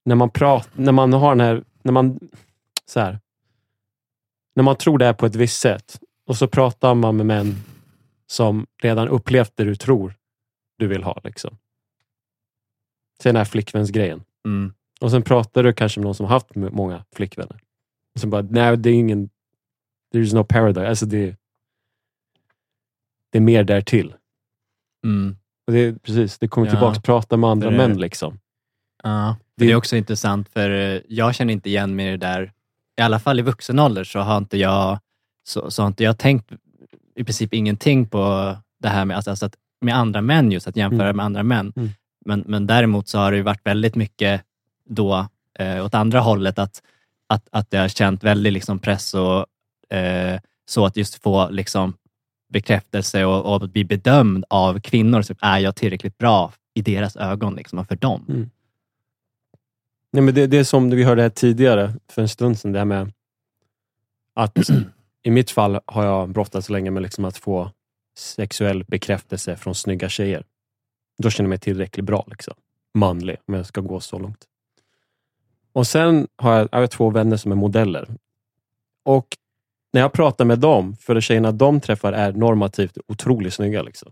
när 0.05 0.15
man 0.15 0.29
pratar, 0.29 0.81
när 0.81 0.91
man 0.91 1.13
har 1.13 1.35
den 1.35 1.39
här, 1.39 1.63
när 1.83 1.91
man, 1.91 2.19
så 2.85 2.99
här, 2.99 3.19
när 4.55 4.63
man 4.63 4.75
tror 4.75 4.97
det 4.97 5.05
är 5.05 5.13
på 5.13 5.25
ett 5.25 5.35
visst 5.35 5.59
sätt 5.59 5.99
och 6.25 6.37
så 6.37 6.47
pratar 6.47 6.95
man 6.95 7.17
med 7.17 7.25
män 7.25 7.55
som 8.27 8.67
redan 8.81 9.07
upplevt 9.07 9.51
det 9.55 9.63
du 9.63 9.75
tror 9.75 10.13
du 10.77 10.87
vill 10.87 11.03
ha. 11.03 11.21
Liksom. 11.23 11.57
Sen 13.21 13.29
den 13.33 13.35
här 13.35 13.45
flickvänsgrejen. 13.45 14.23
Mm. 14.45 14.73
Och 15.01 15.11
sen 15.11 15.23
pratar 15.23 15.63
du 15.63 15.73
kanske 15.73 15.99
med 15.99 16.05
någon 16.05 16.15
som 16.15 16.25
har 16.25 16.33
haft 16.33 16.55
många 16.55 17.05
flickvänner. 17.15 17.59
Och 18.15 18.21
sen 18.21 18.29
bara, 18.29 18.41
nej 18.41 18.77
det 18.77 18.89
är 18.89 18.93
ingen, 18.93 19.29
there 20.11 20.23
is 20.23 20.33
no 20.33 20.43
paradise. 20.43 20.87
Alltså 20.87 21.05
det, 21.05 21.35
det 23.29 23.37
är 23.37 23.41
mer 23.41 23.63
därtill. 23.63 24.15
Mm. 25.05 25.37
Och 25.67 25.73
det, 25.73 26.03
precis, 26.03 26.37
det 26.37 26.47
kommer 26.47 26.67
Ja. 26.67 26.71
tillbaka, 26.71 26.99
prata 27.01 27.37
med 27.37 27.49
andra 27.49 27.67
är- 27.67 27.77
män. 27.77 27.97
liksom. 27.97 28.39
Ja, 29.03 29.35
Det- 29.55 29.65
det 29.65 29.71
är 29.71 29.75
också 29.75 29.95
intressant 29.95 30.49
för 30.49 30.69
eh, 30.69 31.01
jag 31.07 31.35
känner 31.35 31.53
inte 31.53 31.69
igen 31.69 31.95
mig 31.95 32.07
i 32.07 32.11
det 32.11 32.17
där. 32.17 32.51
I 32.97 33.01
alla 33.01 33.19
fall 33.19 33.39
i 33.39 33.41
vuxen 33.43 33.79
ålder 33.79 34.03
så 34.03 34.19
har 34.19 34.37
inte 34.37 34.57
jag, 34.57 34.99
så, 35.47 35.71
så 35.71 35.81
har 35.81 35.87
inte 35.87 36.03
jag 36.03 36.17
tänkt 36.17 36.51
i 37.15 37.23
princip 37.23 37.53
ingenting 37.53 38.05
på 38.07 38.55
det 38.79 38.87
här 38.87 39.05
med, 39.05 39.15
alltså, 39.15 39.29
alltså 39.29 39.45
att, 39.45 39.55
med 39.81 39.95
andra 39.95 40.21
män, 40.21 40.51
just 40.51 40.67
att 40.67 40.75
jämföra 40.77 41.03
Mm. 41.09 41.15
med 41.17 41.25
andra 41.25 41.43
män. 41.43 41.73
Mm. 41.75 41.89
Men, 42.25 42.43
men 42.47 42.67
däremot 42.67 43.07
så 43.07 43.17
har 43.17 43.31
det 43.31 43.37
ju 43.37 43.43
varit 43.43 43.65
väldigt 43.65 43.95
mycket 43.95 44.41
då 44.89 45.27
eh, 45.59 45.85
åt 45.85 45.93
andra 45.93 46.19
hållet, 46.19 46.59
att, 46.59 46.81
att, 47.29 47.47
att 47.51 47.67
jag 47.69 47.81
har 47.81 47.87
känt 47.87 48.23
väldigt 48.23 48.53
liksom, 48.53 48.79
press 48.79 49.13
och 49.13 49.45
eh, 49.97 50.39
så 50.69 50.85
att 50.85 50.97
just 50.97 51.23
få 51.23 51.49
liksom, 51.49 51.93
bekräftelse 52.47 53.25
och, 53.25 53.53
och 53.53 53.69
bli 53.69 53.83
bedömd 53.83 54.45
av 54.49 54.79
kvinnor. 54.79 55.21
Så 55.21 55.35
är 55.41 55.59
jag 55.59 55.75
tillräckligt 55.75 56.17
bra 56.17 56.53
i 56.73 56.81
deras 56.81 57.15
ögon 57.15 57.55
liksom, 57.55 57.79
och 57.79 57.87
för 57.87 57.95
dem? 57.95 58.25
Mm. 58.29 58.49
Nej, 60.11 60.23
men 60.23 60.33
det, 60.33 60.47
det 60.47 60.57
är 60.57 60.63
som 60.63 60.89
vi 60.89 61.03
hörde 61.03 61.21
här 61.21 61.29
tidigare, 61.29 61.93
för 62.09 62.21
en 62.21 62.29
stund 62.29 62.59
sedan, 62.59 62.71
det 62.71 62.79
här 62.79 62.85
med 62.85 63.13
att 64.33 64.57
i 65.23 65.31
mitt 65.31 65.51
fall 65.51 65.79
har 65.85 66.05
jag 66.05 66.29
brottats 66.29 66.69
länge 66.69 66.91
med 66.91 67.03
liksom 67.03 67.25
att 67.25 67.37
få 67.37 67.71
sexuell 68.17 68.83
bekräftelse 68.83 69.55
från 69.55 69.75
snygga 69.75 70.09
tjejer. 70.09 70.43
Då 71.17 71.29
känner 71.29 71.45
jag 71.45 71.49
mig 71.49 71.59
tillräckligt 71.59 72.05
bra. 72.05 72.25
Liksom. 72.27 72.53
Manlig, 72.93 73.37
om 73.45 73.53
jag 73.53 73.65
ska 73.65 73.81
gå 73.81 73.99
så 73.99 74.19
långt. 74.19 74.45
Och 75.73 75.87
Sen 75.87 76.27
har 76.35 76.53
jag, 76.53 76.69
jag 76.71 76.79
har 76.79 76.87
två 76.87 77.09
vänner 77.09 77.37
som 77.37 77.51
är 77.51 77.55
modeller. 77.55 78.09
Och 79.03 79.37
när 79.97 80.01
jag 80.01 80.13
pratar 80.13 80.45
med 80.45 80.59
dem, 80.59 80.95
för 80.95 81.15
de 81.15 81.21
tjejerna 81.21 81.51
de 81.51 81.81
träffar 81.81 82.13
är 82.13 82.33
normativt 82.33 82.97
otroligt 83.07 83.53
snygga. 83.53 83.81
Liksom. 83.81 84.11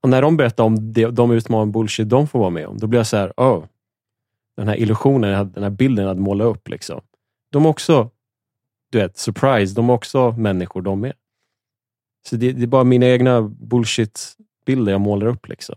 Och 0.00 0.08
när 0.08 0.22
de 0.22 0.36
berättar 0.36 0.64
om 0.64 0.92
det, 0.92 1.06
de 1.06 1.30
utmaningar 1.30 1.72
bullshit 1.72 2.08
de 2.08 2.28
får 2.28 2.38
vara 2.38 2.50
med 2.50 2.66
om, 2.66 2.78
då 2.78 2.86
blir 2.86 2.98
jag 3.00 3.06
så 3.06 3.16
här, 3.16 3.32
oh, 3.36 3.64
den 4.56 4.68
här 4.68 4.76
illusionen, 4.76 5.52
den 5.52 5.62
här 5.62 5.70
bilden 5.70 6.02
jag 6.02 6.08
hade 6.08 6.20
målat 6.20 6.46
upp. 6.46 6.68
Liksom. 6.68 7.00
De 7.50 7.64
är 7.64 7.68
också, 7.68 8.10
du 8.90 8.98
vet, 8.98 9.18
surprise, 9.18 9.74
de 9.74 9.90
är 9.90 9.94
också 9.94 10.32
människor 10.32 10.82
de 10.82 11.00
med. 11.00 11.12
Så 12.28 12.36
det, 12.36 12.52
det 12.52 12.62
är 12.62 12.66
bara 12.66 12.84
mina 12.84 13.06
egna 13.06 13.42
bullshit-bilder 13.42 14.92
jag 14.92 15.00
målar 15.00 15.26
upp. 15.26 15.48
Liksom. 15.48 15.76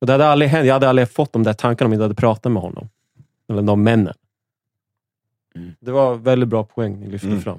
Och 0.00 0.06
det 0.06 0.12
hade 0.12 0.26
aldrig 0.26 0.50
hänt, 0.50 0.66
jag 0.66 0.74
hade 0.74 0.88
aldrig 0.88 1.10
fått 1.10 1.32
de 1.32 1.42
där 1.42 1.52
tankarna 1.52 1.86
om 1.86 1.92
jag 1.92 1.96
inte 1.96 2.04
hade 2.04 2.14
pratat 2.14 2.52
med 2.52 2.62
honom. 2.62 2.88
Eller 3.48 3.62
de 3.62 3.82
männen. 3.82 4.14
Mm. 5.54 5.72
Det 5.80 5.92
var 5.92 6.14
väldigt 6.14 6.48
bra 6.48 6.64
poäng 6.64 7.00
ni 7.00 7.06
lyfte 7.10 7.26
Mm. 7.26 7.40
fram. 7.42 7.58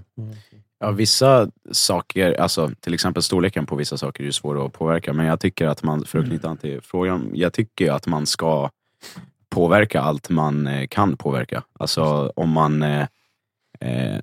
Ja, 0.80 0.92
vissa 0.92 1.52
saker, 1.72 2.42
alltså 2.42 2.72
till 2.80 2.94
exempel 2.94 3.24
storleken 3.24 3.66
på 3.66 3.76
vissa 3.76 3.98
saker 3.98 4.24
är 4.24 4.26
ju 4.26 4.32
svåra 4.32 4.66
att 4.66 4.74
påverka. 4.74 5.14
Men 5.14 5.26
jag 5.26 5.40
tycker 5.40 5.68
att 5.68 5.84
man, 5.84 6.06
för 6.06 6.20
att 6.20 6.26
knyta 6.26 6.50
an 6.50 6.58
till 6.58 6.82
frågan, 6.82 7.32
jag 7.34 7.54
tycker 7.54 7.92
att 7.92 8.08
man 8.08 8.26
ska 8.26 8.70
påverka 9.50 10.02
allt 10.02 10.30
man 10.30 10.68
eh, 10.68 10.88
kan 10.88 11.18
påverka. 11.18 11.64
Alltså 11.80 12.34
om 12.36 12.50
man 12.50 12.84
eh, 12.84 13.08
eh, 13.80 14.20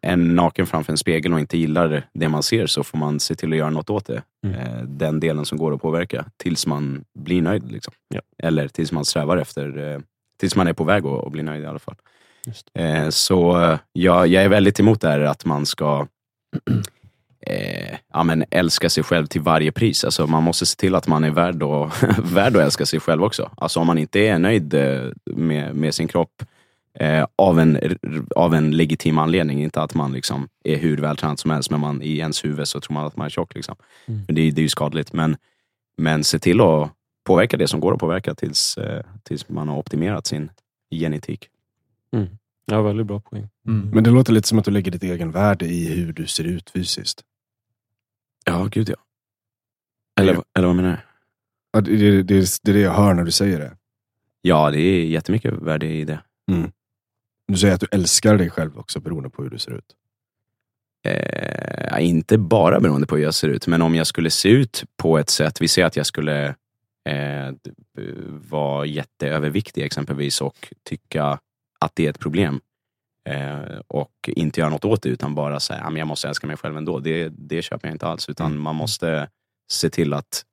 är 0.00 0.16
naken 0.16 0.66
framför 0.66 0.92
en 0.92 0.96
spegel 0.98 1.32
och 1.32 1.40
inte 1.40 1.58
gillar 1.58 2.06
det 2.12 2.28
man 2.28 2.42
ser 2.42 2.66
så 2.66 2.84
får 2.84 2.98
man 2.98 3.20
se 3.20 3.34
till 3.34 3.52
att 3.52 3.58
göra 3.58 3.70
något 3.70 3.90
åt 3.90 4.06
det. 4.06 4.22
Mm. 4.46 4.56
Eh, 4.60 4.82
den 4.84 5.20
delen 5.20 5.44
som 5.44 5.58
går 5.58 5.74
att 5.74 5.82
påverka 5.82 6.24
tills 6.36 6.66
man 6.66 7.04
blir 7.18 7.42
nöjd. 7.42 7.72
Liksom. 7.72 7.94
Ja. 8.14 8.20
Eller 8.42 8.68
tills 8.68 8.92
man 8.92 9.04
strävar 9.04 9.36
efter, 9.36 9.92
eh, 9.94 10.00
tills 10.38 10.56
man 10.56 10.66
är 10.66 10.72
på 10.72 10.84
väg 10.84 11.06
att 11.06 11.26
att 11.26 11.32
bli 11.32 11.42
nöjd 11.42 11.62
i 11.62 11.66
alla 11.66 11.78
fall. 11.78 11.96
Eh, 12.74 13.08
så 13.08 13.62
eh, 13.62 13.78
jag, 13.92 14.26
jag 14.26 14.44
är 14.44 14.48
väldigt 14.48 14.80
emot 14.80 15.00
det 15.00 15.08
här 15.08 15.20
att 15.20 15.44
man 15.44 15.66
ska 15.66 16.06
eh, 17.46 17.96
ja, 18.12 18.22
men 18.24 18.44
älska 18.50 18.90
sig 18.90 19.04
själv 19.04 19.26
till 19.26 19.40
varje 19.40 19.72
pris. 19.72 20.04
Alltså, 20.04 20.26
man 20.26 20.42
måste 20.42 20.66
se 20.66 20.76
till 20.76 20.94
att 20.94 21.06
man 21.06 21.24
är 21.24 21.30
värd, 21.30 21.62
och, 21.62 21.90
värd 22.18 22.56
att 22.56 22.62
älska 22.62 22.86
sig 22.86 23.00
själv 23.00 23.24
också. 23.24 23.50
Alltså, 23.56 23.80
om 23.80 23.86
man 23.86 23.98
inte 23.98 24.20
är 24.20 24.38
nöjd 24.38 24.74
eh, 24.74 25.02
med, 25.24 25.74
med 25.74 25.94
sin 25.94 26.08
kropp 26.08 26.42
eh, 26.98 27.26
av, 27.36 27.60
en, 27.60 27.98
av 28.36 28.54
en 28.54 28.70
legitim 28.70 29.18
anledning, 29.18 29.62
inte 29.62 29.82
att 29.82 29.94
man 29.94 30.12
liksom 30.12 30.48
är 30.64 30.76
hur 30.76 30.96
vältränad 30.96 31.38
som 31.38 31.50
helst, 31.50 31.70
men 31.70 31.80
man, 31.80 32.02
i 32.02 32.18
ens 32.18 32.44
huvud 32.44 32.68
så 32.68 32.80
tror 32.80 32.94
man 32.94 33.06
att 33.06 33.16
man 33.16 33.26
är 33.26 33.30
tjock. 33.30 33.54
Liksom. 33.54 33.76
Mm. 34.06 34.24
Det, 34.26 34.50
det 34.50 34.60
är 34.60 34.62
ju 34.62 34.68
skadligt. 34.68 35.12
Men, 35.12 35.36
men 35.98 36.24
se 36.24 36.38
till 36.38 36.60
att 36.60 36.90
påverka 37.24 37.56
det 37.56 37.68
som 37.68 37.80
går 37.80 37.92
att 37.92 38.00
påverka 38.00 38.34
tills, 38.34 38.78
eh, 38.78 39.04
tills 39.22 39.48
man 39.48 39.68
har 39.68 39.78
optimerat 39.78 40.26
sin 40.26 40.50
genetik. 40.90 41.48
Ja, 42.66 42.82
väldigt 42.82 43.06
bra 43.06 43.20
poäng. 43.20 43.48
Mm. 43.66 43.90
Men 43.90 44.04
det 44.04 44.10
låter 44.10 44.32
lite 44.32 44.48
som 44.48 44.58
att 44.58 44.64
du 44.64 44.70
lägger 44.70 44.90
ditt 44.90 45.02
egen 45.02 45.30
värde 45.30 45.66
i 45.66 45.94
hur 45.94 46.12
du 46.12 46.26
ser 46.26 46.44
ut 46.44 46.70
fysiskt. 46.70 47.22
Ja, 48.44 48.68
gud 48.70 48.88
ja. 48.88 48.96
Eller, 50.20 50.42
eller 50.58 50.66
vad 50.66 50.76
menar 50.76 50.90
du? 50.90 50.98
Ja, 51.72 51.80
det, 51.80 51.96
det, 51.96 52.22
det, 52.22 52.58
det 52.62 52.70
är 52.70 52.74
det 52.74 52.80
jag 52.80 52.92
hör 52.92 53.14
när 53.14 53.24
du 53.24 53.30
säger 53.30 53.58
det. 53.58 53.76
Ja, 54.42 54.70
det 54.70 54.80
är 54.80 55.04
jättemycket 55.04 55.54
värde 55.54 55.86
i 55.86 56.04
det. 56.04 56.20
Du 57.50 57.56
säger 57.56 57.74
att 57.74 57.80
du 57.80 57.86
älskar 57.90 58.38
dig 58.38 58.50
själv 58.50 58.78
också 58.78 59.00
beroende 59.00 59.30
på 59.30 59.42
hur 59.42 59.50
du 59.50 59.58
ser 59.58 59.72
ut. 59.72 59.96
Eh, 61.06 62.06
inte 62.06 62.38
bara 62.38 62.80
beroende 62.80 63.06
på 63.06 63.16
hur 63.16 63.22
jag 63.22 63.34
ser 63.34 63.48
ut, 63.48 63.66
men 63.66 63.82
om 63.82 63.94
jag 63.94 64.06
skulle 64.06 64.30
se 64.30 64.48
ut 64.48 64.84
på 64.96 65.18
ett 65.18 65.30
sätt, 65.30 65.60
vi 65.60 65.68
säger 65.68 65.86
att 65.86 65.96
jag 65.96 66.06
skulle 66.06 66.46
eh, 67.04 67.54
vara 68.48 68.86
jätteöverviktig 68.86 69.82
exempelvis 69.82 70.40
och 70.40 70.74
tycka 70.82 71.38
att 71.80 71.92
det 71.96 72.06
är 72.06 72.10
ett 72.10 72.18
problem 72.18 72.60
eh, 73.28 73.78
och 73.86 74.10
inte 74.36 74.60
göra 74.60 74.70
något 74.70 74.84
åt 74.84 75.02
det 75.02 75.08
utan 75.08 75.34
bara 75.34 75.60
säga 75.60 75.80
att 75.80 75.98
jag 75.98 76.06
måste 76.08 76.28
älska 76.28 76.46
mig 76.46 76.56
själv 76.56 76.76
ändå. 76.76 76.98
Det, 76.98 77.28
det 77.28 77.62
köper 77.62 77.88
jag 77.88 77.94
inte 77.94 78.06
alls, 78.06 78.28
utan 78.28 78.58
man 78.58 78.74
måste 78.76 79.28
se 79.72 79.90
till 79.90 80.12
att 80.12 80.44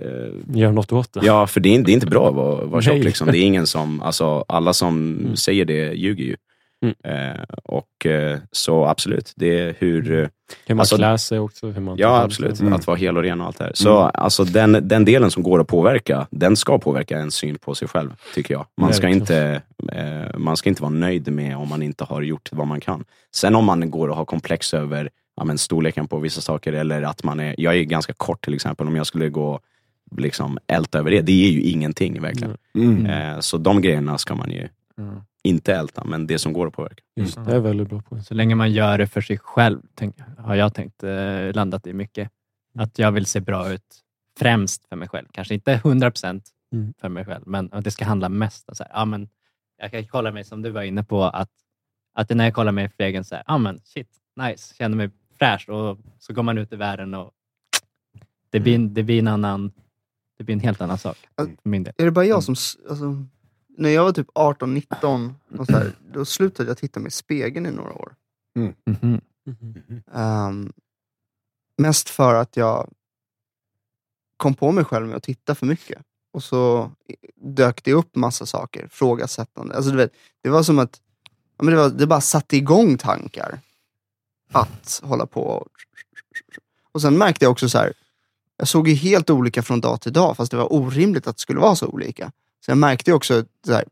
eh, 0.00 0.56
Gör 0.58 0.72
något 0.72 0.92
åt 0.92 1.12
det. 1.12 1.20
Ja, 1.24 1.46
för 1.46 1.60
det 1.60 1.74
är, 1.74 1.82
det 1.82 1.92
är 1.92 1.94
inte 1.94 2.06
bra 2.06 2.28
att 2.28 2.34
vara, 2.34 2.64
vara 2.64 2.82
tjock. 2.82 3.04
Liksom. 3.04 3.26
Det 3.32 3.38
är 3.38 3.42
ingen 3.44 3.66
som, 3.66 4.02
alltså, 4.02 4.44
alla 4.48 4.72
som 4.72 5.18
Mm. 5.18 5.36
säger 5.36 5.64
det 5.64 5.92
ljuger 5.94 6.24
ju. 6.24 6.36
Mm. 6.82 6.94
Eh, 7.04 7.42
och 7.64 8.06
eh, 8.06 8.38
Så 8.52 8.84
absolut, 8.86 9.32
det 9.36 9.60
är 9.60 9.74
hur... 9.78 10.12
eh, 10.12 10.28
Hur 10.66 10.74
man 10.74 10.80
Alltså- 10.80 10.96
klär 10.96 11.16
sig 11.16 11.38
också. 11.38 11.66
Hur 11.70 11.80
man 11.80 11.96
Ja, 11.98 12.22
absolut. 12.22 12.60
Mm. 12.60 12.72
Att 12.72 12.86
vara 12.86 12.96
hel 12.96 13.16
och 13.16 13.22
ren 13.22 13.40
och 13.40 13.46
allt 13.46 13.58
det 13.58 13.64
här. 13.64 13.72
Så 13.74 13.98
Mm. 14.00 14.10
alltså, 14.14 14.44
den, 14.44 14.88
den 14.88 15.04
delen 15.04 15.30
som 15.30 15.42
går 15.42 15.60
att 15.60 15.66
påverka, 15.66 16.26
den 16.30 16.56
ska 16.56 16.78
påverka 16.78 17.18
en 17.18 17.30
syn 17.30 17.58
på 17.58 17.74
sig 17.74 17.88
själv, 17.88 18.10
tycker 18.34 18.54
jag. 18.54 18.66
Man 18.76 18.94
ska, 18.94 19.08
inte, 19.08 19.62
eh, 19.92 20.38
man 20.38 20.56
ska 20.56 20.68
inte 20.68 20.82
vara 20.82 20.90
nöjd 20.92 21.32
med 21.32 21.56
om 21.56 21.68
man 21.68 21.82
inte 21.82 22.04
har 22.04 22.22
gjort 22.22 22.48
vad 22.52 22.66
man 22.66 22.80
kan. 22.80 23.04
Sen 23.34 23.54
om 23.54 23.64
man 23.64 23.90
går 23.90 24.08
och 24.08 24.16
har 24.16 24.24
komplex 24.24 24.74
över 24.74 25.10
ja, 25.36 25.44
men 25.44 25.58
storleken 25.58 26.08
på 26.08 26.18
vissa 26.18 26.40
saker, 26.40 26.72
eller 26.72 27.02
att 27.02 27.24
man 27.24 27.40
är... 27.40 27.54
Jag 27.58 27.76
är 27.76 27.82
ganska 27.82 28.12
kort 28.12 28.44
till 28.44 28.54
exempel. 28.54 28.86
Om 28.86 28.96
jag 28.96 29.06
skulle 29.06 29.28
gå 29.28 29.60
liksom 30.16 30.58
älta 30.66 30.98
över 30.98 31.10
det, 31.10 31.20
det 31.20 31.46
är 31.46 31.50
ju 31.50 31.60
ingenting 31.62 32.22
verkligen. 32.22 32.56
Mm. 32.74 33.06
Eh, 33.06 33.40
så 33.40 33.58
de 33.58 33.82
grejerna 33.82 34.18
ska 34.18 34.34
man 34.34 34.50
ju 34.50 34.68
Mm. 34.98 35.14
Inte 35.42 35.74
älta, 35.74 36.04
men 36.04 36.26
det 36.26 36.38
som 36.38 36.52
går 36.52 36.66
att 36.66 36.72
påverka. 36.72 37.02
Just, 37.16 37.44
det 37.44 37.54
är 37.56 37.60
väldigt 37.60 37.88
bra 37.88 38.00
poäng. 38.02 38.22
Så 38.22 38.34
länge 38.34 38.54
man 38.54 38.72
gör 38.72 38.98
det 38.98 39.06
för 39.06 39.20
sig 39.20 39.38
själv, 39.38 39.80
tänk, 39.94 40.16
har 40.38 40.54
jag 40.54 40.74
tänkt, 40.74 41.02
eh, 41.02 41.52
landat 41.54 41.86
i 41.86 41.92
mycket. 41.92 42.30
Att 42.78 42.98
jag 42.98 43.12
vill 43.12 43.26
se 43.26 43.40
bra 43.40 43.72
ut 43.72 44.00
främst 44.38 44.88
för 44.88 44.96
mig 44.96 45.08
själv. 45.08 45.26
Kanske 45.32 45.54
inte 45.54 45.72
100 45.72 46.10
procent 46.10 46.44
Mm. 46.72 46.94
för 47.00 47.08
mig 47.08 47.24
själv, 47.24 47.42
men 47.46 47.68
att 47.72 47.84
det 47.84 47.90
ska 47.90 48.04
handla 48.04 48.28
mest 48.28 48.68
om 48.68 48.74
så 48.74 48.82
här, 48.84 48.92
ja, 48.94 49.04
men 49.04 49.28
jag 49.78 49.90
kan 49.90 50.06
kolla 50.06 50.32
mig 50.32 50.44
som 50.44 50.62
du 50.62 50.70
var 50.70 50.82
inne 50.82 51.04
på, 51.04 51.24
att, 51.24 51.50
att 52.14 52.30
när 52.30 52.44
jag 52.44 52.54
kollar 52.54 52.72
mig 52.72 52.84
i 52.84 52.88
spegeln, 52.88 53.24
så 53.24 53.34
här, 53.34 53.44
ja, 53.46 53.58
men 53.58 53.80
shit, 53.84 54.08
nice, 54.36 54.74
känner 54.74 54.96
mig 54.96 55.10
fräsch 55.38 55.68
och 55.68 55.98
så 56.18 56.32
går 56.32 56.42
man 56.42 56.58
ut 56.58 56.72
i 56.72 56.76
världen 56.76 57.14
och 57.14 57.30
det 58.50 58.60
blir, 58.60 58.78
det 58.78 59.02
blir 59.02 59.18
en 59.18 59.28
annan, 59.28 59.72
det 60.38 60.44
blir 60.44 60.52
en 60.54 60.60
helt 60.60 60.80
annan 60.80 60.98
sak 60.98 61.16
Mm. 61.40 61.56
för 61.62 61.68
min 61.68 61.82
del. 61.82 61.94
Är 61.98 62.04
det 62.04 62.10
bara 62.10 62.24
jag 62.24 62.42
som... 62.44 62.52
s- 62.52 62.76
Alltså, 62.88 63.24
när 63.78 63.88
jag 63.90 64.04
var 64.04 64.12
typ 64.12 64.30
18-19, 64.30 65.34
och 65.58 65.66
så 65.66 65.72
här, 65.72 65.92
då 66.12 66.24
slutade 66.24 66.70
jag 66.70 66.78
titta 66.78 67.00
mig 67.00 67.08
i 67.08 67.10
spegeln 67.10 67.66
i 67.66 67.70
några 67.70 67.92
år. 67.92 68.14
Mhm. 68.56 69.20
Ehm, 70.14 70.72
mest 71.76 72.08
för 72.08 72.34
att 72.34 72.56
jag 72.56 72.90
kom 74.36 74.54
på 74.54 74.72
mig 74.72 74.84
själv 74.84 75.06
med 75.06 75.16
att 75.16 75.22
titta 75.22 75.54
för 75.54 75.66
mycket. 75.66 76.02
Och 76.32 76.44
så 76.44 76.90
dök 77.36 77.84
det 77.84 77.92
upp 77.92 78.16
massa 78.16 78.46
saker, 78.46 78.88
frågasättande. 78.90 79.76
Alltså, 79.76 79.90
du 79.90 79.96
vet, 79.96 80.12
det 80.42 80.48
var 80.48 80.62
som 80.62 80.78
att 80.78 81.00
ja, 81.56 81.64
men 81.64 81.74
det, 81.74 81.80
var, 81.80 81.88
det 81.88 82.06
bara 82.06 82.20
satte 82.20 82.56
igång 82.56 82.98
tankar 82.98 83.60
att 84.52 85.00
hålla 85.04 85.26
på. 85.26 85.42
Och, 85.42 85.68
och 86.92 87.02
sen 87.02 87.18
märkte 87.18 87.44
jag 87.44 87.52
också 87.52 87.68
så 87.68 87.78
här, 87.78 87.92
jag 88.56 88.68
såg 88.68 88.88
ju 88.88 88.94
helt 88.94 89.30
olika 89.30 89.62
från 89.62 89.80
dag 89.80 90.00
till 90.00 90.12
dag, 90.12 90.36
fast 90.36 90.50
det 90.50 90.56
var 90.56 90.72
orimligt 90.72 91.26
att 91.26 91.36
det 91.36 91.40
skulle 91.40 91.60
vara 91.60 91.76
så 91.76 91.86
olika. 91.86 92.32
Så 92.68 92.72
jag 92.72 92.78
märkte 92.78 93.10
ju 93.10 93.14
också 93.14 93.44
att 93.68 93.84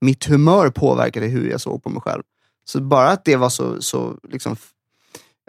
mitt 0.00 0.24
humör 0.24 0.70
påverkade 0.70 1.26
hur 1.26 1.50
jag 1.50 1.60
såg 1.60 1.82
på 1.82 1.90
mig 1.90 2.02
själv. 2.02 2.22
Så 2.64 2.80
bara 2.80 3.08
att 3.08 3.24
det 3.24 3.36
var 3.36 3.48
så, 3.48 3.82
så 3.82 4.18
liksom, 4.28 4.56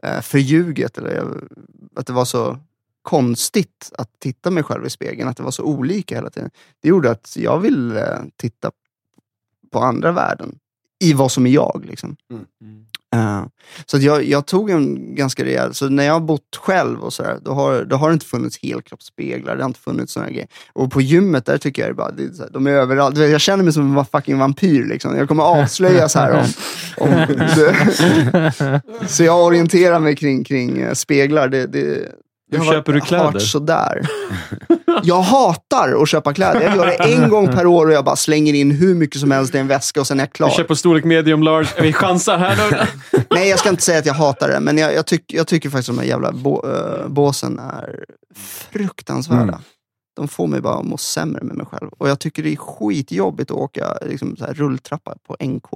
eh, 0.04 0.22
förljuget, 0.22 0.98
eller 0.98 1.48
att 1.96 2.08
det 2.08 2.14
var 2.14 2.26
så 2.26 2.58
konstigt 3.02 3.92
att 3.98 4.20
titta 4.20 4.52
mig 4.52 4.64
själv 4.64 4.86
i 4.86 4.90
spegeln, 4.90 5.30
att 5.30 5.38
det 5.38 5.44
var 5.44 5.52
så 5.52 5.64
olika 5.64 6.16
hela 6.16 6.30
tiden. 6.30 6.50
Det 6.80 6.90
gjorde 6.90 7.12
att 7.12 7.38
jag 7.38 7.60
ville 7.60 8.14
eh, 8.14 8.24
titta 8.36 8.72
på 9.72 9.80
andra 9.80 10.12
värden 10.12 10.60
i 11.00 11.14
vad 11.14 11.32
som 11.32 11.46
är 11.46 11.52
jag. 11.52 11.86
Liksom. 11.88 12.16
Mm. 12.30 12.46
Mm. 12.62 12.86
Eh, 13.16 13.46
så 13.86 13.98
jag, 13.98 14.24
jag 14.24 14.46
tog 14.46 14.70
en 14.70 15.16
ganska 15.16 15.46
rejäl, 15.46 15.74
så 15.74 15.90
när 15.90 16.04
jag 16.04 16.14
har 16.14 16.20
bott 16.20 16.56
själv 16.56 17.00
och 17.00 17.14
sådär, 17.14 17.40
då 17.42 17.52
har, 17.52 17.86
då 17.86 17.96
har 17.96 18.10
det 18.10 18.14
inte 18.14 18.26
funnits 18.26 18.60
helkroppsspeglar, 18.62 19.56
det 19.56 19.64
har 19.64 19.70
inte 19.70 19.80
funnits 19.80 20.14
sådana 20.14 20.32
grejer. 20.32 20.48
Och 20.74 20.92
på 20.92 21.02
gymmet, 21.02 21.46
där 21.46 21.58
tycker 21.58 21.82
jag 21.82 21.92
det 21.92 21.96
bara, 21.96 22.12
det 22.12 22.24
är 22.24 22.40
här, 22.40 22.50
de 22.52 22.68
är 22.68 22.72
överallt. 22.72 23.18
Jag 23.18 23.42
känner 23.42 23.64
mig 23.64 23.74
som 23.74 23.98
en 23.98 24.06
fucking 24.06 24.38
vampyr 24.38 24.86
liksom. 24.86 25.18
Jag 25.18 25.28
kommer 25.28 25.44
avslöjas 25.44 26.16
här 26.16 26.32
om, 26.32 26.46
om 26.98 27.26
Så 29.08 29.24
jag 29.24 29.46
orienterar 29.46 30.00
mig 30.00 30.16
kring, 30.16 30.44
kring 30.44 30.82
eh, 30.82 30.94
speglar. 30.94 31.48
Det, 31.48 31.68
det 31.68 32.12
Hur 32.52 32.58
varit- 32.58 32.70
köper 32.70 32.94
du 32.94 33.02
kläder? 33.02 33.40
sådär. 33.40 34.02
Jag 35.04 35.22
hatar 35.22 36.02
att 36.02 36.10
köpa 36.10 36.34
kläder. 36.34 36.62
Jag 36.62 36.76
gör 36.76 36.86
det 36.86 36.94
en 36.94 37.30
gång 37.30 37.48
per 37.48 37.66
år 37.66 37.88
och 37.88 37.94
jag 37.94 38.06
bara 38.06 38.16
slänger 38.16 38.54
in 38.54 38.72
hur 38.72 38.96
mycket 38.96 39.22
som 39.22 39.32
helst 39.32 39.56
i 39.56 39.58
en 39.58 39.68
väska 39.68 40.00
och 40.00 40.08
sen 40.08 40.20
är 40.20 40.24
jag 40.24 40.34
klar. 40.34 40.50
Kör 40.50 40.64
på 40.64 40.76
storlek 40.76 41.04
medium 41.04 41.44
large. 41.44 41.70
Vi 41.82 41.94
chansar 41.94 42.38
här 42.38 42.72
nu. 42.72 42.78
Nej, 43.32 43.50
jag 43.50 43.60
ska 43.60 43.70
inte 43.70 43.82
säga 43.84 44.00
att 44.00 44.06
jag 44.06 44.14
hatar 44.14 44.50
det, 44.50 44.60
men 44.60 44.78
jag, 44.78 44.94
jag, 44.94 45.06
tyck, 45.06 45.34
jag 45.34 45.48
tycker 45.48 45.70
faktiskt 45.70 45.90
att 45.90 45.96
de 45.96 46.02
här 46.02 46.08
jävla 46.10 46.32
bå, 46.32 46.66
äh, 46.66 47.08
båsen 47.08 47.60
är 47.60 48.06
fruktansvärda. 48.72 49.42
Mm. 49.44 49.60
De 50.16 50.28
får 50.28 50.48
mig 50.48 50.62
bara 50.62 50.76
att 50.80 50.86
må 50.86 50.98
sämre 50.98 51.44
med 51.44 51.56
mig 51.58 51.66
själv. 51.66 51.90
Och 51.98 52.10
jag 52.10 52.20
tycker 52.20 52.44
det 52.44 52.52
är 52.54 52.56
skitjobbigt 52.56 53.52
att 53.52 53.58
åka 53.58 53.98
liksom, 54.06 54.36
så 54.38 54.46
här, 54.46 54.54
rulltrappa 54.54 55.16
på 55.28 55.36
NK. 55.46 55.70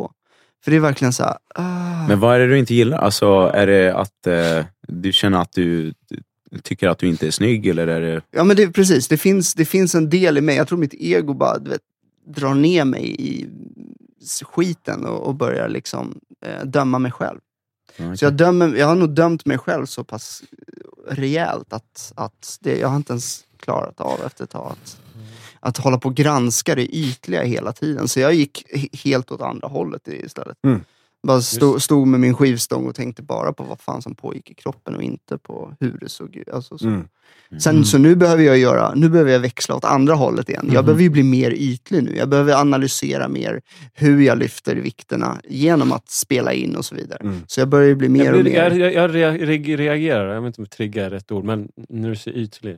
För 0.63 0.71
det 0.71 0.77
är 0.77 0.79
verkligen 0.79 1.13
så 1.13 1.23
här... 1.23 1.37
ah. 1.55 2.07
Men 2.07 2.19
vad 2.19 2.35
är 2.35 2.39
det 2.39 2.47
du 2.47 2.57
inte 2.59 2.73
gillar? 2.73 2.97
Alltså, 2.97 3.51
är 3.53 3.67
det 3.67 3.95
att 3.95 4.27
eh, 4.27 4.65
du 4.87 5.11
känner 5.11 5.41
att 5.41 5.51
du, 5.53 5.93
du 6.09 6.21
tycker 6.59 6.87
att 6.87 6.97
du 6.99 7.07
inte 7.07 7.27
är 7.27 7.31
snygg 7.31 7.67
eller 7.67 7.87
är 7.87 8.01
det... 8.01 8.21
Ja 8.31 8.43
men 8.43 8.55
det, 8.55 8.71
precis, 8.71 9.07
det 9.07 9.17
finns, 9.17 9.53
det 9.53 9.65
finns 9.65 9.95
en 9.95 10.09
del 10.09 10.37
i 10.37 10.41
mig, 10.41 10.55
jag 10.55 10.67
tror 10.67 10.77
mitt 10.77 10.93
ego 10.93 11.33
bara 11.33 11.57
vet, 11.57 11.81
drar 12.25 12.53
ner 12.53 12.85
mig 12.85 13.15
i 13.19 13.49
skiten 14.41 15.05
och, 15.05 15.27
och 15.27 15.35
börjar 15.35 15.69
liksom 15.69 16.19
eh, 16.45 16.65
döma 16.65 16.99
mig 16.99 17.11
själv. 17.11 17.39
Så 18.17 18.25
jag, 18.25 18.33
dömer, 18.33 18.75
jag 18.75 18.87
har 18.87 18.95
nog 18.95 19.09
dömt 19.09 19.45
mig 19.45 19.57
själv 19.57 19.85
så 19.85 20.03
pass 20.03 20.43
rejält 21.07 21.73
att, 21.73 22.13
att 22.15 22.57
det, 22.61 22.77
jag 22.77 22.87
har 22.87 22.95
inte 22.95 23.13
ens 23.13 23.43
klarat 23.59 24.01
av 24.01 24.19
efter 24.25 24.43
ett 24.43 24.49
tag 24.49 24.71
att, 24.71 24.97
att 25.59 25.77
hålla 25.77 25.97
på 25.97 26.09
och 26.09 26.15
granska 26.15 26.75
det 26.75 26.95
ytliga 26.95 27.43
hela 27.43 27.73
tiden. 27.73 28.07
Så 28.07 28.19
jag 28.19 28.33
gick 28.33 28.65
he- 28.73 28.97
helt 29.03 29.31
åt 29.31 29.41
andra 29.41 29.67
hållet 29.67 30.07
istället. 30.07 30.57
Mm. 30.63 30.81
Bara 31.27 31.41
stod, 31.41 31.81
stod 31.81 32.07
med 32.07 32.19
min 32.19 32.33
skivstång 32.33 32.87
och 32.87 32.95
tänkte 32.95 33.21
bara 33.23 33.53
på 33.53 33.63
vad 33.63 33.79
fan 33.79 34.01
som 34.01 34.15
pågick 34.15 34.49
i 34.51 34.53
kroppen 34.53 34.95
och 34.95 35.03
inte 35.03 35.37
på 35.37 35.73
hur 35.79 35.97
det 36.01 36.09
såg 36.09 36.35
ut. 36.35 36.49
Alltså, 36.49 36.77
så. 36.77 36.87
Mm. 36.87 37.07
Sen, 37.59 37.85
Så 37.85 37.97
nu 37.97 38.15
behöver 38.15 38.43
jag 38.43 38.57
göra, 38.57 38.93
nu 38.95 39.09
behöver 39.09 39.31
jag 39.31 39.39
växla 39.39 39.75
åt 39.75 39.85
andra 39.85 40.13
hållet 40.13 40.49
igen. 40.49 40.69
Jag 40.73 40.85
behöver 40.85 41.03
ju 41.03 41.09
bli 41.09 41.23
mer 41.23 41.51
ytlig 41.51 42.03
nu. 42.03 42.15
Jag 42.17 42.29
behöver 42.29 42.53
analysera 42.53 43.27
mer 43.27 43.61
hur 43.93 44.21
jag 44.21 44.37
lyfter 44.37 44.75
vikterna 44.75 45.41
genom 45.49 45.91
att 45.91 46.09
spela 46.09 46.53
in 46.53 46.75
och 46.75 46.85
så 46.85 46.95
vidare. 46.95 47.19
Mm. 47.23 47.35
Så 47.47 47.61
jag 47.61 47.67
börjar 47.67 47.87
ju 47.87 47.95
bli 47.95 48.09
mer 48.09 48.25
Jag, 48.25 48.35
och 48.35 48.41
blir, 48.41 48.51
mer... 48.51 48.71
jag, 48.71 48.93
jag 48.93 49.11
re- 49.15 49.77
reagerar, 49.77 50.33
jag 50.33 50.41
vet 50.41 50.47
inte 50.47 50.61
om 50.61 50.67
trigga 50.67 51.05
är 51.05 51.09
rätt 51.09 51.31
ord, 51.31 51.43
men 51.43 51.69
när 51.89 52.09
du 52.09 52.15
säger 52.15 52.37
ytlig. 52.37 52.77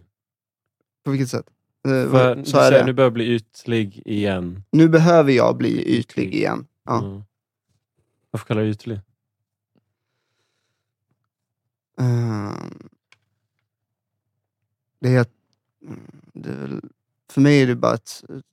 På 1.05 1.11
vilket 1.11 1.29
sätt? 1.29 1.45
Eh, 1.87 2.11
För, 2.11 2.43
så 2.43 2.57
du 2.57 2.63
är 2.63 2.69
säger 2.69 2.79
det. 2.79 2.85
nu 2.85 2.93
börjar 2.93 3.05
jag 3.05 3.13
bli 3.13 3.25
ytlig 3.35 4.01
igen. 4.05 4.63
Nu 4.71 4.89
behöver 4.89 5.31
jag 5.31 5.57
bli 5.57 5.83
ytlig 5.99 6.35
igen. 6.35 6.65
Ja. 6.85 7.23
Mm. 8.33 8.39
Varför 8.39 8.45
kallar 8.45 8.61
du 8.61 8.69
ytlig? 8.69 8.99
Ehm, 11.99 12.89
det 14.99 15.09
är, 15.09 15.25
mm, 15.85 16.11
det 16.33 16.49
är 16.49 16.55
väl, 16.57 16.81
för 17.29 17.41
mig 17.41 17.61
är 17.61 17.67
det 17.67 17.75
bara 17.75 17.93
ett, 17.93 18.23
ett 18.29 18.43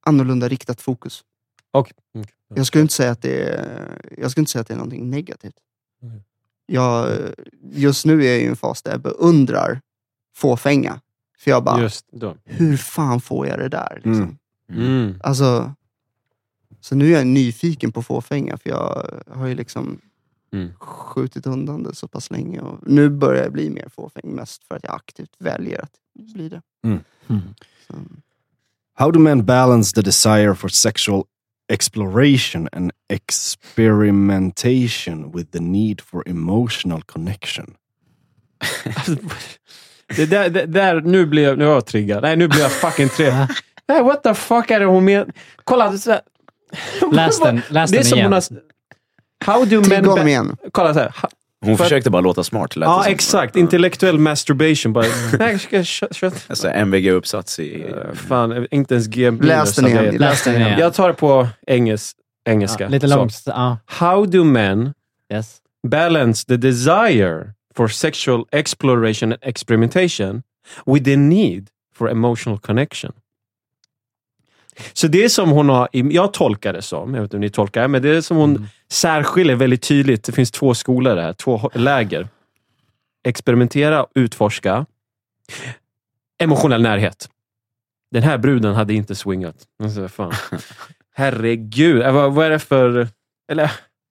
annorlunda 0.00 0.48
riktat 0.48 0.80
fokus. 0.80 1.24
Okej. 1.70 1.96
okej. 2.14 2.32
Jag 2.48 2.66
skulle 2.66 2.82
inte 2.82 2.94
säga 2.94 3.10
att 3.10 3.22
det 3.22 3.42
är, 3.42 4.00
jag 4.18 4.30
skulle 4.30 4.42
inte 4.42 4.52
säga 4.52 4.60
att 4.60 4.68
det 4.68 4.74
är 4.74 4.78
någonting 4.78 5.10
negativt. 5.10 5.56
Mm. 6.02 6.22
Jag, 6.66 7.18
just 7.62 8.04
nu 8.06 8.24
är 8.24 8.30
jag 8.30 8.40
i 8.40 8.46
en 8.46 8.56
fas 8.56 8.82
där 8.82 8.90
jag 8.90 9.00
beundrar 9.00 9.80
fåfänga. 10.36 11.00
För 11.38 11.50
jag 11.50 11.64
bara, 11.64 11.90
hur 12.44 12.76
fan 12.76 13.20
får 13.20 13.46
jag 13.46 13.58
det 13.58 13.68
där? 13.68 13.94
Liksom? 14.04 14.38
Mm. 14.68 14.82
Mm. 14.86 15.20
Alltså, 15.22 15.74
så 16.80 16.94
nu 16.94 17.06
är 17.12 17.16
jag 17.18 17.26
nyfiken 17.26 17.92
på 17.92 18.02
fåfänga, 18.02 18.56
för 18.56 18.70
jag 18.70 19.10
har 19.30 19.46
ju 19.46 19.54
liksom 19.54 20.00
Mm. 20.52 20.68
skjutit 20.78 21.46
undan 21.46 21.82
det 21.82 21.94
så 21.94 22.08
pass 22.08 22.30
länge. 22.30 22.60
Och 22.60 22.78
nu 22.86 23.08
börjar 23.08 23.42
jag 23.42 23.52
bli 23.52 23.70
mer 23.70 23.88
fåfäng, 23.94 24.22
mest 24.34 24.64
för 24.64 24.76
att 24.76 24.84
jag 24.84 24.94
aktivt 24.94 25.30
väljer 25.38 25.82
att 25.82 25.92
bli 26.34 26.48
det. 26.48 26.62
Mm. 26.84 26.98
Så, 27.86 27.94
How 28.94 29.10
do 29.10 29.18
men 29.20 29.44
balance 29.44 29.94
the 29.94 30.02
desire 30.02 30.54
for 30.54 30.68
sexual 30.68 31.22
exploration 31.72 32.68
and 32.72 32.92
experimentation 33.08 35.32
with 35.36 35.50
the 35.50 35.60
need 35.60 36.00
for 36.00 36.28
emotional 36.28 37.02
connection? 37.02 37.74
Det 40.16 40.26
där, 40.26 40.50
det 40.50 40.66
där, 40.66 41.00
nu 41.00 41.26
blir 41.26 41.42
jag, 41.42 41.58
nu 41.58 41.64
är 41.64 41.68
jag 41.68 41.86
triggad. 41.86 42.22
Nej, 42.22 42.36
nu 42.36 42.48
blir 42.48 42.60
jag 42.60 42.72
fucking. 42.72 43.08
Nej, 43.88 44.02
what 44.02 44.22
the 44.22 44.34
fuck 44.34 44.70
är 44.70 44.80
det 44.80 44.86
hon 44.86 45.04
menar? 45.04 45.32
Kolla, 45.64 45.92
Läs 47.12 47.40
den, 47.40 47.62
läs 47.68 47.90
det 47.90 47.96
är 47.96 47.98
den 47.98 48.04
som 48.08 48.18
igen. 48.18 48.32
hon 48.32 48.42
har... 49.46 49.54
How 49.54 49.64
do 49.64 49.82
men... 49.88 50.04
Ba- 50.04 50.26
igen. 50.26 50.56
Kolla 50.72 50.94
så 50.94 51.00
här. 51.00 51.14
Hon 51.64 51.76
För- 51.76 51.84
försökte 51.84 52.10
bara 52.10 52.22
låta 52.22 52.44
smart. 52.44 52.76
lät 52.76 52.86
Ja, 52.86 53.06
exakt. 53.06 53.56
Intellektuell 53.56 54.18
masturbation. 54.18 54.92
Bara, 54.92 55.04
Alltså 56.48 56.68
MVG-uppsats 56.68 57.60
i... 57.60 57.82
Eh, 57.82 58.14
Fan, 58.14 58.66
inte 58.70 58.94
ens 58.94 59.06
G 59.06 59.30
Läs 59.30 59.74
den 59.74 59.86
igen. 59.86 60.16
Läs 60.16 60.44
den 60.44 60.56
igen. 60.56 60.78
Jag 60.78 60.94
tar 60.94 61.08
det 61.08 61.14
på 61.14 61.48
engelsk, 61.66 62.16
engelska. 62.44 62.84
Ja, 62.84 62.90
lite 62.90 63.06
långt. 63.06 63.42
Ja, 63.46 63.78
How 63.86 64.26
do 64.26 64.44
men 64.44 64.92
yes. 65.32 65.56
balance 65.88 66.46
the 66.46 66.56
desire 66.56 67.52
for 67.74 67.88
sexual 67.88 68.44
exploration 68.52 69.32
and 69.32 69.42
experimentation 69.42 70.42
with 70.86 71.04
the 71.04 71.16
need 71.16 71.68
for 71.94 72.10
emotional 72.10 72.58
connection? 72.58 73.12
Så 74.92 75.06
det 75.06 75.30
som 75.30 75.50
hon 75.50 75.68
har, 75.68 75.88
jag 75.92 76.32
tolkar 76.32 76.72
det 76.72 76.82
som, 76.82 77.14
jag 77.14 77.22
vet 77.22 77.26
inte 77.26 77.36
om 77.36 77.40
ni 77.40 77.50
tolkar 77.50 77.82
det, 77.82 77.88
men 77.88 78.02
det 78.02 78.16
är 78.16 78.20
som 78.20 78.36
hon 78.36 78.68
särskiljer 78.88 79.56
väldigt 79.56 79.82
tydligt. 79.82 80.24
Det 80.24 80.32
finns 80.32 80.50
två 80.50 80.74
skolor 80.74 81.16
där, 81.16 81.32
två 81.32 81.70
läger. 81.74 82.28
Experimentera, 83.24 84.06
utforska. 84.14 84.86
Emotionell 86.38 86.82
närhet. 86.82 87.28
Den 88.10 88.22
här 88.22 88.38
bruden 88.38 88.74
hade 88.74 88.94
inte 88.94 89.14
swingat. 89.14 89.56
Alltså, 89.82 90.08
fan. 90.08 90.32
Herregud, 91.14 92.02
eh, 92.02 92.12
vad, 92.12 92.32
vad 92.32 92.46
är 92.46 92.50
det 92.50 92.58
för... 92.58 93.08
Eller, 93.52 93.70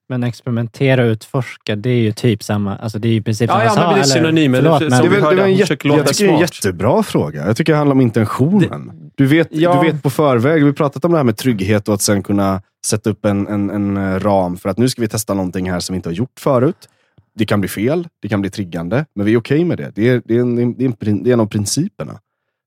Men 0.10 0.24
experimentera 0.24 1.04
och 1.04 1.08
utforska, 1.10 1.76
det 1.76 1.89
är 1.89 2.00
ju 2.02 2.12
typ 2.12 2.43
samma. 2.43 2.78
Alltså 2.78 3.00
det 3.00 3.08
är 3.08 3.10
ju 3.10 3.15
i 3.15 3.22
princip 3.22 3.50
Ja, 3.50 3.56
samma 3.56 3.65
ja, 3.65 3.74
men 3.76 3.76
sak. 3.76 3.93
det 3.93 4.00
är 4.00 4.04
eller- 4.04 4.30
synonymer. 4.30 4.58
Förlåt, 4.62 4.80
Det- 4.80 4.89
men, 4.89 5.02
Det 5.02 5.08
är 5.08 5.22
det 5.22 5.36
var 5.36 5.43
en 5.43 5.54
jätte, 5.54 5.88
låta 5.88 6.00
jag 6.00 6.08
tycker 6.08 6.26
det 6.26 6.32
är 6.32 6.36
en 6.36 6.41
jättebra 6.41 7.04
fråga. 7.04 7.45
Jag 7.48 7.58
tycker 7.58 7.74
det 7.74 7.78
handlar 7.78 7.95
om 7.95 8.02
intentionen. 8.02 8.91
Du, 9.15 9.26
vet, 9.26 9.48
Ja. 9.52 9.82
du 9.82 9.91
vet 9.91 10.04
på 10.04 10.10
förväg, 10.10 10.62
vi 10.62 10.65
har 10.67 10.74
pratat 10.74 11.06
om 11.06 11.12
det 11.12 11.17
här 11.17 11.24
med 11.24 11.38
trygghet 11.38 11.88
och 11.88 11.93
att 11.93 12.02
sen 12.02 12.24
kunna 12.24 12.62
sätta 12.86 13.10
upp 13.10 13.26
en, 13.26 13.48
en, 13.48 13.69
en 13.69 13.98
eh, 13.98 14.19
ram 14.19 14.58
för 14.58 14.69
att 14.69 14.78
nu 14.78 14.89
ska 14.89 15.02
vi 15.02 15.08
testa 15.08 15.34
någonting 15.34 15.72
här 15.72 15.80
som 15.80 15.93
vi 15.93 15.95
inte 15.95 16.10
har 16.10 16.13
gjort 16.13 16.39
förut. 16.39 16.89
Det 17.36 17.45
kan 17.45 17.60
bli 17.60 17.67
fel, 17.69 18.08
det 18.22 18.28
kan 18.30 18.41
bli 18.41 18.50
triggande, 18.50 19.06
men 19.15 19.26
vi 19.26 19.34
är 19.34 19.38
okej 19.38 19.65
med 19.65 19.78
det. 19.78 19.91
Det 19.95 20.10
är, 20.10 20.22
det, 20.26 20.36
är 20.38 20.39
en, 20.41 20.56
det, 20.56 20.62
är 20.86 21.08
en, 21.10 21.24
det 21.24 21.30
är 21.30 21.34
en 21.34 21.39
av 21.39 21.45
principerna. 21.45 22.19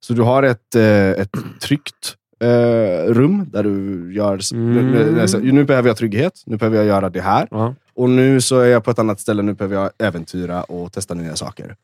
Så 0.06 0.12
du 0.12 0.22
har 0.22 0.42
ett, 0.42 0.74
eh, 0.74 0.82
ett 1.10 1.30
tryggt 1.62 2.14
eh, 2.42 3.04
rum 3.14 3.46
där 3.50 3.62
du 3.62 4.14
gör... 4.14 4.54
Mm. 4.54 4.90
Nu, 4.90 5.52
nu, 5.52 5.64
behöver 5.64 5.88
jag 5.88 5.96
trygghet, 5.96 6.42
nu 6.46 6.56
behöver 6.56 6.76
jag 6.76 6.86
göra 6.86 7.10
det 7.10 7.20
här. 7.20 7.48
Ja. 7.50 7.74
Och 7.94 8.10
nu 8.10 8.40
så 8.40 8.58
är 8.60 8.66
jag 8.68 8.84
på 8.84 8.90
ett 8.90 8.98
annat 8.98 9.20
ställe. 9.20 9.42
Nu 9.42 9.54
behöver 9.54 9.76
jag 9.76 9.90
äventyra 9.98 10.62
och 10.62 10.92
testa 10.92 11.14
nya 11.14 11.36
saker. 11.36 11.76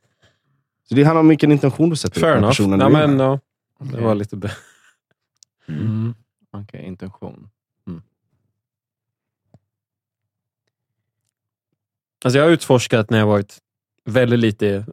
Så 0.89 0.95
det 0.95 1.03
handlar 1.05 1.21
om 1.21 1.29
vilken 1.29 1.53
intention 1.53 1.91
du 1.91 1.97
sätter 1.97 2.21
Fair 2.21 2.33
på 2.33 2.39
enough. 2.39 2.51
personen 2.51 2.81
Ja, 2.81 2.89
men, 2.89 3.17
med. 3.17 3.27
ja, 3.27 3.39
det 3.79 4.01
var 4.01 4.15
lite... 4.15 4.37
Be- 4.37 4.53
Mm. 5.69 6.15
Okej, 6.51 6.85
intention. 6.85 7.51
Alltså 12.25 12.39
jag 12.39 12.45
har 12.47 12.51
utforskat 12.51 13.11
när 13.11 13.19
jag 13.19 13.27
varit 13.27 13.59
väldigt 14.05 14.39
lite 14.39 14.87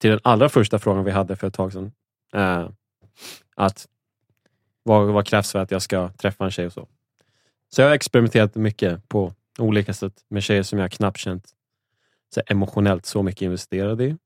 till 0.00 0.10
den 0.10 0.20
allra 0.24 0.48
första 0.48 0.78
frågan 0.78 1.04
vi 1.04 1.10
hade 1.10 1.36
för 1.36 1.46
ett 1.46 1.54
tag 1.54 1.72
sedan. 1.72 1.92
Eh, 2.34 2.68
att 3.56 3.86
vad, 4.82 5.12
vad 5.12 5.26
krävs 5.26 5.52
för 5.52 5.58
att 5.58 5.70
jag 5.70 5.82
ska 5.82 6.08
träffa 6.08 6.44
en 6.44 6.50
tjej 6.50 6.66
och 6.66 6.72
så. 6.72 6.88
Så 7.68 7.80
jag 7.80 7.88
har 7.88 7.94
experimenterat 7.94 8.54
mycket 8.54 9.08
på 9.08 9.34
olika 9.58 9.94
sätt 9.94 10.24
med 10.28 10.42
tjejer 10.42 10.62
som 10.62 10.78
jag 10.78 10.92
knappt 10.92 11.18
känt 11.18 11.50
så 12.34 12.42
emotionellt 12.46 13.06
så 13.06 13.22
mycket 13.22 13.42
investerad 13.42 14.00
i. 14.00 14.16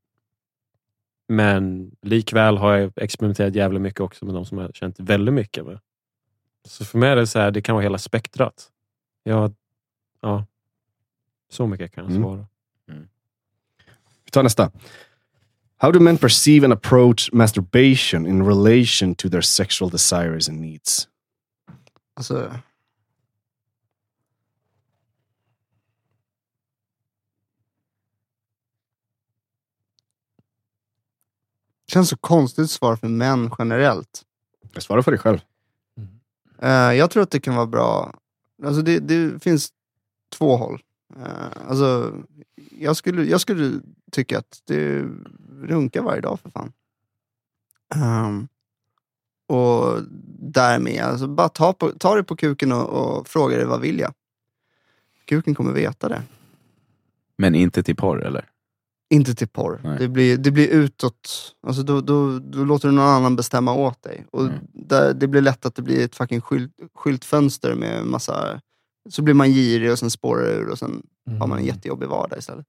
Men 1.29 1.91
likväl 2.03 2.57
har 2.57 2.75
jag 2.75 2.93
experimenterat 2.97 3.55
jävligt 3.55 3.83
mycket 3.83 4.01
också 4.01 4.25
med 4.25 4.35
de 4.35 4.45
som 4.45 4.59
jag 4.59 4.75
känt 4.75 5.01
väldigt 5.01 5.35
mycket 5.35 5.65
med. 5.67 5.79
Så 6.69 6.85
för 6.85 6.99
mig 6.99 7.09
är 7.11 7.17
det 7.17 7.27
så 7.27 7.39
här, 7.39 7.51
det 7.51 7.63
kan 7.63 7.75
vara 7.75 7.83
hela 7.83 7.99
spektrat. 7.99 8.71
Jag, 9.23 9.55
ja, 10.21 10.47
så 11.51 11.67
mycket 11.67 11.93
kan 11.95 12.05
jag 12.05 12.11
Mm. 12.11 12.23
svara. 12.23 12.47
Vi 14.25 14.31
tar 14.31 14.43
nästa. 14.43 14.73
How 15.77 15.93
do 15.93 16.01
men 16.01 16.19
perceive 16.19 16.65
and 16.65 16.73
approach 16.73 17.33
masturbation 17.33 18.27
in 18.27 18.47
relation 18.47 19.15
to 19.15 19.29
their 19.29 19.43
sexual 19.43 19.91
desires 19.91 20.49
and 20.49 20.61
needs? 20.61 21.09
Alltså... 22.17 22.61
Det 31.87 31.93
känns 31.93 32.09
så 32.09 32.17
konstigt 32.17 32.71
svar 32.71 32.97
för 32.97 33.09
män 33.09 33.51
generellt. 33.59 34.23
Jag 34.73 34.83
svarar 34.83 35.03
för 35.03 35.11
dig 35.11 35.21
själv. 35.21 35.39
Eh, 36.63 36.69
jag 36.71 37.11
tror 37.11 37.23
att 37.23 37.31
det 37.31 37.41
kan 37.41 37.55
vara 37.55 37.67
bra. 37.67 38.15
Alltså 38.65 38.83
det, 38.83 38.99
det 38.99 39.43
finns 39.43 39.73
två 40.33 40.57
håll. 40.57 40.83
Eh, 41.17 41.69
alltså, 41.69 42.13
jag, 42.79 42.97
skulle, 42.97 43.25
jag 43.25 43.41
skulle 43.41 43.81
tycka 44.13 44.39
att 44.39 44.63
det 44.65 45.05
runkar 45.63 46.03
varje 46.03 46.21
dag 46.21 46.41
för 46.41 46.51
fan. 46.51 46.73
Ehm, 47.95 48.49
och 49.47 49.99
därmed, 50.39 51.01
alltså 51.03 51.27
bara 51.27 51.49
ta, 51.49 51.73
på, 51.73 51.91
ta 51.91 52.15
det 52.15 52.25
på 52.25 52.37
kuken 52.37 52.73
och, 52.73 52.89
och 52.89 53.29
fråga 53.29 53.57
dig 53.57 53.67
vad 53.67 53.81
vill 53.81 53.99
jag? 53.99 54.13
Kuken 55.25 55.55
kommer 55.55 55.73
veta 55.73 56.09
det. 56.09 56.23
Men 57.39 57.55
inte 57.55 57.83
till 57.83 57.97
porr 57.97 58.25
eller? 58.25 58.51
Inte 59.11 59.35
till 59.35 59.49
porr. 59.49 59.81
Nej. 59.85 59.99
Det 59.99 60.09
blir, 60.09 60.37
det 60.37 60.51
blir 60.51 60.69
utåt. 60.69 61.55
Alltså 61.67 61.83
då, 61.83 62.01
då, 62.01 62.39
då 62.39 62.65
låter 62.65 62.89
du 62.89 62.95
någon 62.95 63.09
annan 63.09 63.37
bestämma 63.37 63.75
åt 63.75 64.03
dig. 64.03 64.27
Och 64.31 64.41
Mm. 64.43 64.59
där, 64.73 65.15
det 65.15 65.27
blir 65.29 65.41
lätt 65.41 65.67
att 65.67 65.75
det 65.75 65.83
blir 65.83 66.05
ett 66.05 66.15
fucking 66.17 66.41
skylt, 66.41 66.73
skyltfönster 66.95 67.75
med 67.75 68.07
massa... 68.07 68.61
Så 69.11 69.23
blir 69.23 69.35
man 69.35 69.51
girig 69.51 69.93
och 69.93 69.99
sen 69.99 70.11
spårar 70.11 70.43
det 70.43 70.53
ur 70.53 70.69
och 70.69 70.79
sen 70.79 71.03
har 71.39 71.47
man 71.47 71.59
en 71.59 71.65
jättejobbig 71.65 72.09
vardag 72.09 72.39
istället. 72.39 72.67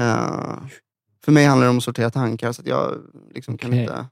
Eh, 0.00 0.56
för 1.24 1.32
mig 1.32 1.44
handlar 1.44 1.66
det 1.66 1.70
om 1.70 1.78
att 1.78 1.84
sortera 1.84 2.10
tankar. 2.10 2.52
Så 2.52 2.62
att 2.62 2.66
jag 2.66 2.98
liksom 3.34 3.58
kan 3.58 3.72
inte... 3.72 4.06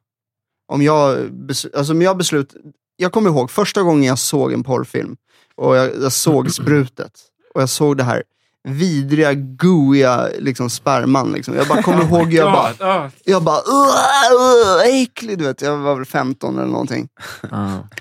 Om 0.67 0.83
jag, 0.83 1.31
alltså 1.75 1.93
om 1.93 2.03
jag 2.03 2.17
beslut... 2.17 2.57
Jag 2.97 3.13
kommer 3.13 3.31
ihåg 3.31 3.51
första 3.51 3.83
gången 3.83 4.05
jag 4.05 4.19
såg 4.19 4.53
en 4.53 4.65
porrfilm 4.65 5.17
och 5.55 5.77
jag, 5.77 6.03
jag 6.03 6.13
såg 6.13 6.51
sprutet 6.53 7.21
och 7.55 7.63
jag 7.63 7.69
såg 7.69 7.97
det 7.97 8.05
här 8.05 8.23
vidriga, 8.69 9.35
gooiga 9.35 10.29
liksom, 10.39 10.71
sperman. 10.71 11.33
Liksom. 11.33 11.55
Jag 11.55 11.67
bara 11.69 11.83
kommer 11.83 12.05
ihåg, 12.05 12.33
jag 12.33 12.53
bara, 12.53 12.73
Ja, 12.79 13.11
jag 13.25 13.43
bara 13.43 13.59
uh, 13.59 15.03
äcklig, 15.03 15.39
du 15.39 15.45
vet. 15.45 15.63
Jag 15.63 15.77
var 15.77 15.95
väl 15.95 16.05
15 16.05 16.59
eller 16.59 16.69
någonting. 16.69 17.09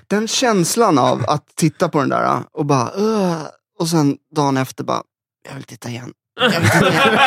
Den 0.06 0.28
känslan 0.28 0.98
av 0.98 1.24
att 1.28 1.46
titta 1.56 1.88
på 1.88 2.00
den 2.00 2.08
där 2.08 2.42
och 2.52 2.66
bara 2.66 2.90
uh, 2.98 3.42
och 3.78 3.88
sen 3.88 4.16
dagen 4.36 4.56
efter 4.56 4.84
bara, 4.84 5.02
jag 5.48 5.54
vill 5.54 5.64
titta 5.64 5.88
igen. 5.88 6.12
Jag 6.40 6.60
vill 6.60 6.70
titta 6.70 6.94
igen. 6.94 7.18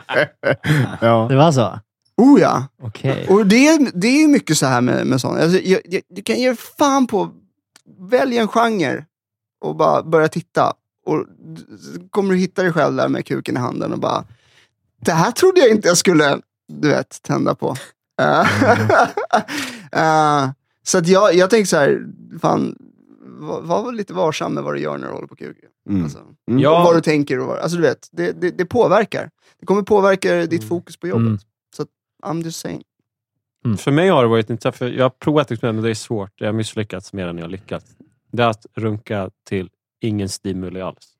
Ja. 1.00 1.26
Det 1.28 1.36
var 1.36 1.52
så? 1.52 1.78
Oh 2.16 2.40
ja! 2.40 2.66
Okej. 2.82 3.26
Och 3.28 3.46
det 3.46 3.68
är, 3.68 3.90
det 3.94 4.08
är 4.08 4.28
mycket 4.28 4.58
så 4.58 4.66
här 4.66 4.80
med, 4.80 5.06
med 5.06 5.20
sånt. 5.20 5.40
Alltså, 5.40 5.58
jag, 5.58 5.80
jag, 5.84 6.02
du 6.08 6.22
kan 6.22 6.36
ge 6.36 6.54
fan 6.78 7.06
på, 7.06 7.30
välj 8.10 8.38
en 8.38 8.48
genre 8.48 9.04
och 9.60 9.76
bara 9.76 10.02
börja 10.02 10.28
titta. 10.28 10.72
Och 11.06 11.26
kommer 12.10 12.34
du 12.34 12.40
hitta 12.40 12.62
dig 12.62 12.72
själv 12.72 12.96
där 12.96 13.08
med 13.08 13.26
kuken 13.26 13.56
i 13.56 13.60
handen 13.60 13.92
och 13.92 13.98
bara, 13.98 14.24
det 15.00 15.12
här 15.12 15.30
trodde 15.30 15.60
jag 15.60 15.70
inte 15.70 15.88
jag 15.88 15.96
skulle, 15.96 16.40
du 16.68 16.88
vet, 16.88 17.22
tända 17.22 17.54
på. 17.54 17.76
Eh, 18.20 18.46
så 20.82 20.98
att 20.98 21.08
jag, 21.08 21.34
jag 21.34 21.50
tänker 21.50 21.66
så 21.66 21.76
här, 21.76 22.06
fan, 22.40 22.76
var, 23.26 23.60
var 23.62 23.92
lite 23.92 24.12
varsam 24.14 24.54
med 24.54 24.64
vad 24.64 24.74
du 24.74 24.80
gör 24.80 24.98
när 24.98 25.06
du 25.06 25.12
håller 25.12 25.26
på 25.26 25.36
kuken. 25.36 25.70
Mm. 25.88 26.04
Alltså, 26.04 26.18
Mm. 26.50 26.60
Ja. 26.60 26.84
vad 26.84 26.96
du 26.96 27.00
tänker 27.00 27.38
och 27.40 27.46
vad, 27.46 27.58
alltså 27.58 27.76
du 27.76 27.82
vet, 27.82 28.08
det, 28.12 28.32
det, 28.40 28.50
det 28.50 28.64
påverkar. 28.64 29.30
Det 29.60 29.66
kommer 29.66 29.82
påverka 29.82 30.36
ditt 30.36 30.52
Mm. 30.52 30.68
fokus 30.68 30.96
på 30.96 31.08
jobbet. 31.08 31.26
Mm. 31.26 31.38
Så 31.76 31.82
att, 31.82 31.88
I'm 32.24 32.42
just 32.44 32.60
saying. 32.60 32.82
För 33.78 33.90
mig 33.90 34.08
har 34.08 34.22
det 34.22 34.28
varit 34.28 34.50
inte 34.50 34.72
för 34.72 34.88
Jag 34.88 35.04
har 35.04 35.10
provat 35.10 35.50
experiment, 35.50 35.76
men 35.76 35.84
det 35.84 35.90
är 35.90 35.94
svårt. 35.94 36.30
Jag 36.36 36.48
har 36.48 36.52
misslyckats 36.52 37.12
mer 37.12 37.26
än 37.26 37.38
jag 37.38 37.44
har 37.44 37.50
lyckats. 37.50 37.86
Det 38.32 38.42
är 38.42 38.46
att 38.48 38.66
runka 38.74 39.30
till 39.48 39.70
ingen 40.06 40.28
stimuli 40.28 40.80
alls. 40.80 41.12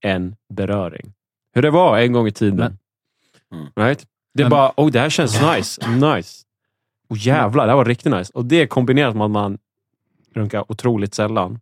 En 0.00 0.36
beröring. 0.48 1.12
Hur 1.54 1.62
det 1.62 1.70
var 1.70 1.98
en 1.98 2.12
gång 2.12 2.26
i 2.26 2.32
tiden. 2.32 2.78
Mm. 3.52 3.66
Right? 3.76 4.06
Det 4.34 4.42
är 4.42 4.44
Men- 4.44 4.50
bara, 4.50 4.72
oh 4.76 4.90
det 4.90 5.00
här 5.00 5.10
känns 5.10 5.40
nice. 5.56 5.90
Nice. 5.90 6.44
Och 7.08 7.16
jävlar, 7.16 7.64
det 7.66 7.70
här 7.72 7.76
var 7.76 7.84
riktigt 7.84 8.12
nice. 8.12 8.32
Och 8.34 8.44
det 8.44 8.66
kombinerat 8.66 9.16
med 9.16 9.24
att 9.24 9.30
man 9.30 9.58
runkar 10.34 10.64
otroligt 10.72 11.14
sällan. 11.14 11.60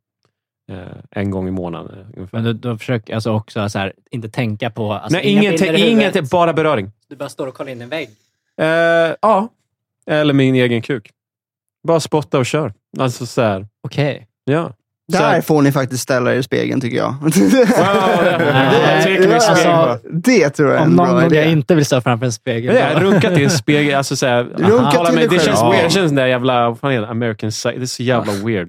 Eh, 0.72 0.79
en 1.11 1.31
gång 1.31 1.48
i 1.48 1.50
månaden 1.50 1.98
eh, 2.00 2.07
ungefär. 2.16 2.38
Men 2.38 2.44
du, 2.44 2.53
du 2.53 2.79
försöker 2.79 3.14
alltså 3.14 3.33
också 3.33 3.68
så 3.68 3.79
här, 3.79 3.92
inte 4.11 4.29
tänka 4.29 4.70
på... 4.70 4.92
Alltså, 4.92 5.16
Nej, 5.18 5.26
inga 5.26 5.42
inget, 5.42 5.79
inget, 5.79 6.31
bara 6.31 6.53
beröring. 6.53 6.92
Du 7.09 7.16
bara 7.16 7.29
står 7.29 7.46
och 7.46 7.55
kollar 7.55 7.72
in 7.72 7.83
en 7.83 7.88
vägg. 7.88 8.09
Eh, 8.57 8.66
ja. 9.20 9.48
Eller 10.07 10.35
min 10.35 10.55
egen 10.55 10.83
kuk. 10.83 11.11
Bara 11.83 12.00
spotta 12.00 12.38
och 12.38 12.46
kör. 12.46 12.72
Alltså 12.98 13.26
så 13.26 13.42
här, 13.42 13.66
Okej. 13.81 14.26
ja. 14.44 14.72
Där 15.12 15.18
här- 15.31 15.40
får 15.40 15.62
ni 15.62 15.73
faktiskt 15.73 16.03
ställa 16.03 16.35
er 16.35 16.38
i 16.38 16.42
spegeln 16.42 16.81
tycker 16.81 16.96
jag. 16.96 17.14
Wow, 17.20 17.31
vi 17.31 17.40
ska 19.40 19.51
Alltså, 19.51 19.99
det 20.12 20.51
tror 20.51 20.68
jag 20.70 20.79
är 20.79 20.83
Om 20.85 20.90
en 20.90 20.96
någon 20.96 21.09
bra 21.09 21.27
idé. 21.27 21.37
jag 21.37 21.51
inte 21.51 21.75
vill 21.75 21.85
stå 21.87 22.01
framför 22.01 22.27
en 22.27 22.33
spegel. 22.33 22.75
Ja, 22.77 22.90
jag 22.92 23.03
runkat 23.03 23.38
i 23.38 23.44
en 23.44 23.51
spegel. 23.51 23.94
Alltså 23.94 24.16
såhär, 24.16 24.44
Runka 24.44 24.90
till 24.90 25.01
men 25.05 25.14
dig 25.14 25.23
det 25.29 25.31
själv. 25.31 25.40
känns 25.40 25.61
Ja. 25.61 25.70
weird. 25.70 25.85
Det 25.85 25.90
känns 25.90 26.12
där 26.12 26.27
jävla, 26.27 26.68
vad 26.68 26.79
fan 26.79 26.92
är 26.92 27.01
det? 27.01 27.09
American 27.09 27.51
Psycho. 27.51 27.79
Det 27.79 27.85
är 27.85 27.87
så 27.87 28.03
jävla 28.03 28.33
weird. 28.33 28.68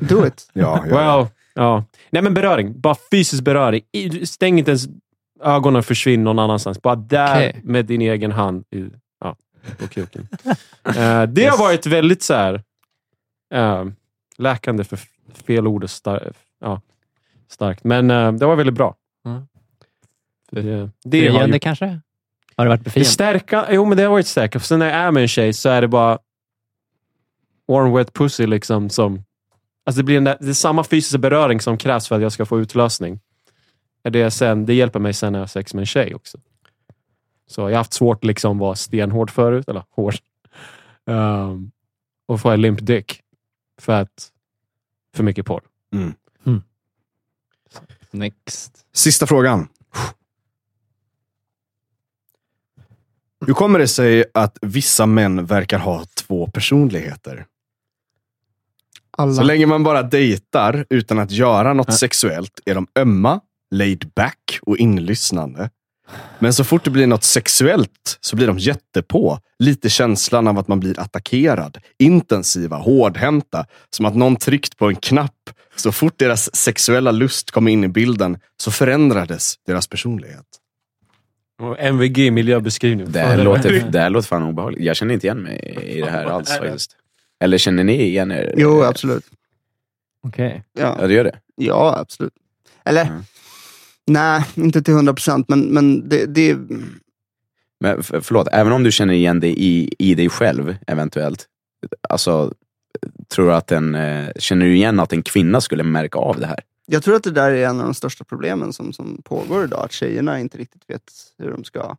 Do 0.00 0.26
it. 0.26 0.50
Ja, 0.52 0.84
ja. 0.90 0.96
Well, 1.18 1.26
ja. 1.54 1.84
Nej 2.10 2.22
men 2.22 2.34
beröring. 2.34 2.80
Bara 2.80 2.96
fysisk 3.10 3.44
beröring. 3.44 3.82
Stäng 4.24 4.58
inte 4.58 4.70
ens 4.70 4.82
ögonen 5.44 5.78
och 5.78 5.84
försvinn 5.84 6.24
någon 6.24 6.38
annanstans. 6.38 6.82
Bara 6.82 6.96
där 6.96 7.36
Okej. 7.36 7.60
med 7.64 7.84
din 7.84 8.00
egen 8.02 8.32
hand 8.32 8.64
i, 8.76 8.84
ja, 9.20 9.36
på 9.78 9.86
kuken. 9.88 10.28
Eh, 10.96 11.22
det 11.22 11.46
har 11.46 11.58
varit 11.58 11.86
väldigt 11.86 12.22
så 12.22 12.34
här, 12.34 12.54
eh, 13.54 13.84
läkande 14.38 14.84
för 14.84 14.98
fel 15.34 15.66
ord 15.66 15.84
star- 15.84 16.32
ja, 16.60 16.80
starkt. 17.48 17.84
Men 17.84 18.10
eh, 18.10 18.32
det 18.32 18.46
var 18.46 18.56
väldigt 18.56 18.74
bra. 18.74 18.96
Mm. 19.26 19.42
Det, 20.50 20.90
det 21.04 21.28
har 21.28 21.46
ju 21.46 21.58
kanske? 21.58 22.00
Har 22.56 22.64
det 22.64 22.68
varit 22.68 22.80
det 22.80 22.84
befriande? 22.84 23.08
stärka, 23.10 23.66
jo, 23.70 23.84
men 23.84 23.96
det 23.96 24.02
har 24.02 24.10
varit 24.10 24.26
stärkande. 24.26 24.60
För 24.60 24.66
sen 24.66 24.78
när 24.78 24.86
jag 24.86 24.96
är 24.96 25.10
med 25.10 25.20
en 25.22 25.28
tjej 25.28 25.52
så 25.52 25.68
är 25.68 25.80
det 25.80 25.88
bara 25.88 26.18
warm 27.68 27.92
wet 27.92 28.12
pussy. 28.12 28.46
Liksom, 28.46 28.90
som, 28.90 29.22
alltså 29.86 29.98
det, 30.00 30.04
blir 30.04 30.20
där- 30.20 30.36
det 30.40 30.48
är 30.48 30.52
samma 30.52 30.84
fysiska 30.84 31.18
beröring 31.18 31.60
som 31.60 31.78
krävs 31.78 32.08
för 32.08 32.16
att 32.16 32.22
jag 32.22 32.32
ska 32.32 32.46
få 32.46 32.60
utlösning. 32.60 33.20
Det, 34.02 34.30
sen, 34.30 34.66
det 34.66 34.74
hjälper 34.74 34.98
mig 34.98 35.12
sen 35.12 35.32
när 35.32 35.38
jag 35.38 35.42
har 35.42 35.48
sex 35.48 35.74
med 35.74 35.82
en 35.82 35.86
tjej 35.86 36.14
också. 36.14 36.38
Så 37.46 37.60
jag 37.60 37.66
har 37.66 37.74
haft 37.74 37.92
svårt 37.92 38.16
att 38.16 38.24
liksom 38.24 38.58
vara 38.58 38.74
stenhård 38.74 39.30
förut. 39.30 39.68
Eller 39.68 39.82
hård. 39.90 40.14
Um, 41.06 41.70
och 42.26 42.40
få 42.40 42.50
en 42.50 42.60
limp 42.62 42.86
dick. 42.86 43.20
För 43.78 43.92
att 43.92 44.32
för 45.14 45.22
mycket 45.24 45.46
porr. 45.46 45.62
Next. 48.10 48.86
Sista 48.92 49.26
frågan. 49.26 49.68
Hur 53.46 53.54
kommer 53.54 53.78
det 53.78 53.88
sig 53.88 54.24
att 54.34 54.58
vissa 54.62 55.06
män 55.06 55.46
verkar 55.46 55.78
ha 55.78 56.04
två 56.14 56.46
personligheter? 56.46 57.46
Alla. 59.10 59.34
Så 59.34 59.42
länge 59.42 59.66
man 59.66 59.82
bara 59.82 60.02
dejtar 60.02 60.86
utan 60.90 61.18
att 61.18 61.30
göra 61.30 61.72
något 61.72 61.94
sexuellt 61.94 62.60
är 62.64 62.74
de 62.74 62.86
ömma, 62.94 63.40
laid 63.70 64.10
back 64.14 64.58
och 64.62 64.76
inlyssnande. 64.76 65.70
Men 66.38 66.52
så 66.52 66.64
fort 66.64 66.84
det 66.84 66.90
blir 66.90 67.06
något 67.06 67.24
sexuellt 67.24 68.18
så 68.20 68.36
blir 68.36 68.46
de 68.46 68.58
jättepå. 68.58 69.38
Lite 69.58 69.88
känslan 69.90 70.46
av 70.48 70.58
att 70.58 70.68
man 70.68 70.80
blir 70.80 71.00
attackerad. 71.00 71.78
Intensiva, 71.98 72.76
hårdhänta. 72.76 73.66
Som 73.90 74.06
att 74.06 74.16
någon 74.16 74.36
tryckt 74.36 74.76
på 74.76 74.86
en 74.88 74.96
knapp. 74.96 75.50
Så 75.76 75.92
fort 75.92 76.18
deras 76.18 76.56
sexuella 76.56 77.10
lust 77.10 77.50
kom 77.50 77.68
in 77.68 77.84
i 77.84 77.88
bilden 77.88 78.38
så 78.56 78.70
förändrades 78.70 79.54
deras 79.66 79.86
personlighet. 79.86 80.44
Och 81.62 81.78
MVG 81.80 82.30
miljöbeskrivning. 82.32 83.12
Det 83.12 83.20
här, 83.20 83.44
låter, 83.44 83.84
det 83.90 83.98
här 84.00 84.10
låter 84.10 84.28
fan 84.28 84.42
obehagligt. 84.42 84.84
Jag 84.84 84.96
känner 84.96 85.14
inte 85.14 85.26
igen 85.26 85.38
mig 85.42 85.74
i 85.86 86.00
det 86.00 86.10
här 86.10 86.24
alls 86.34 86.48
faktiskt. 86.58 86.96
Eller 87.40 87.58
känner 87.58 87.84
ni 87.84 88.02
igen 88.02 88.32
er? 88.32 88.54
Jo, 88.56 88.82
absolut. 88.82 89.24
Okej. 90.26 90.64
Ja, 90.78 90.96
Ja, 91.00 91.06
det 91.06 91.14
gör 91.14 91.24
det. 91.24 91.38
ja 91.56 91.96
absolut. 91.98 92.32
Eller, 92.84 93.04
Mm. 93.04 93.22
Nej, 94.08 94.44
inte 94.54 94.82
till 94.82 94.94
hundra 94.94 95.14
procent, 95.14 95.48
men, 95.48 95.60
men 95.60 96.08
det, 96.08 96.26
det 96.26 96.58
Men 97.80 98.02
förlåt, 98.02 98.48
även 98.52 98.72
om 98.72 98.82
du 98.82 98.92
känner 98.92 99.14
igen 99.14 99.40
dig 99.40 99.54
i, 99.58 99.94
i 99.98 100.14
dig 100.14 100.28
själv 100.28 100.76
eventuellt. 100.86 101.46
Alltså, 102.08 102.52
tror 103.34 103.46
du 103.46 103.54
att 103.54 103.72
en, 103.72 103.94
eh, 103.94 104.28
känner 104.38 104.66
du 104.66 104.76
igen 104.76 105.00
att 105.00 105.12
en 105.12 105.22
kvinna 105.22 105.60
skulle 105.60 105.82
märka 105.82 106.18
av 106.18 106.40
det 106.40 106.46
här? 106.46 106.60
Jag 106.86 107.02
tror 107.02 107.16
att 107.16 107.22
det 107.22 107.30
där 107.30 107.50
är 107.50 107.66
en 107.66 107.80
av 107.80 107.84
de 107.84 107.94
största 107.94 108.24
problemen 108.24 108.72
som, 108.72 108.92
som 108.92 109.22
pågår 109.24 109.64
idag. 109.64 109.84
Att 109.84 109.92
tjejerna 109.92 110.40
inte 110.40 110.58
riktigt 110.58 110.82
vet 110.86 111.02
hur 111.38 111.50
de 111.50 111.64
ska... 111.64 111.96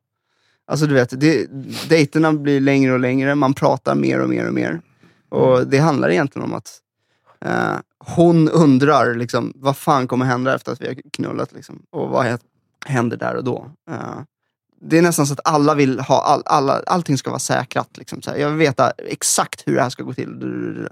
Alltså 0.68 0.86
du 0.86 0.94
vet, 0.94 1.20
det, 1.20 1.48
dejterna 1.90 2.34
blir 2.34 2.62
längre 2.62 2.94
och 2.94 3.00
längre, 3.00 3.36
man 3.36 3.54
pratar 3.54 3.96
mer 3.96 4.20
och 4.20 4.30
mer 4.30 4.48
och 4.48 4.54
mer. 4.54 4.82
Och 5.30 5.68
det 5.68 5.78
handlar 5.78 6.10
egentligen 6.10 6.46
om 6.46 6.54
att 6.54 6.78
eh, 7.46 7.78
hon 8.00 8.50
undrar 8.50 9.16
liksom, 9.16 9.54
vad 9.56 9.78
fan 9.78 10.08
kommer 10.08 10.26
hända 10.26 10.56
efter 10.56 10.72
att 10.72 10.82
vi 10.82 10.88
har 10.88 10.96
knullat? 11.14 11.54
Liksom, 11.54 11.84
och 11.90 12.10
vad 12.10 12.40
händer 12.86 13.18
där 13.18 13.36
och 13.36 13.44
då? 13.44 13.72
Eh, 13.92 14.22
det 14.82 14.98
är 14.98 15.02
nästan 15.02 15.28
så 15.28 15.34
att 15.34 15.40
alla 15.44 15.76
vill 15.76 16.00
ha, 16.00 16.22
all, 16.22 16.42
alla, 16.46 16.84
allting 16.88 17.18
ska 17.18 17.30
vara 17.30 17.40
säkrat. 17.40 17.98
Liksom, 17.98 18.22
så 18.22 18.32
här. 18.32 18.38
Jag 18.38 18.50
vill 18.50 18.58
veta 18.58 18.92
exakt 18.92 19.68
hur 19.68 19.76
det 19.76 19.82
här 19.82 19.90
ska 19.90 20.04
gå 20.04 20.14
till. 20.14 20.88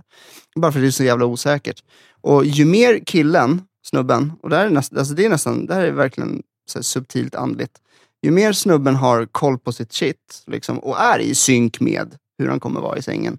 Bara 0.56 0.72
för 0.72 0.80
att 0.80 0.84
det 0.84 0.88
är 0.88 0.92
så 0.92 1.04
jävla 1.04 1.26
osäkert. 1.26 1.84
Och 2.22 2.46
ju 2.46 2.66
mer 2.66 3.00
killen, 3.06 3.62
snubben, 3.84 4.34
och 4.42 4.50
det 4.50 4.56
här 4.56 4.66
är, 4.66 4.70
näst, 4.70 4.98
alltså 4.98 5.14
det 5.14 5.26
är 5.26 5.30
nästan, 5.30 5.66
det 5.66 5.74
här 5.74 5.82
är 5.82 5.92
verkligen 5.92 6.44
så 6.66 6.80
här 6.80 6.84
subtilt 6.84 7.36
andligt. 7.36 7.82
Ju 8.22 8.32
mer 8.32 8.54
snubben 8.54 8.96
har 8.96 9.26
koll 9.26 9.60
på 9.60 9.72
sitt 9.72 9.94
shit 9.94 10.44
liksom, 10.48 10.80
och 10.80 11.00
är 11.00 11.20
i 11.20 11.36
synk 11.36 11.80
med 11.80 12.16
hur 12.38 12.50
han 12.50 12.60
kommer 12.60 12.82
vara 12.82 12.98
i 12.98 13.02
sängen. 13.02 13.38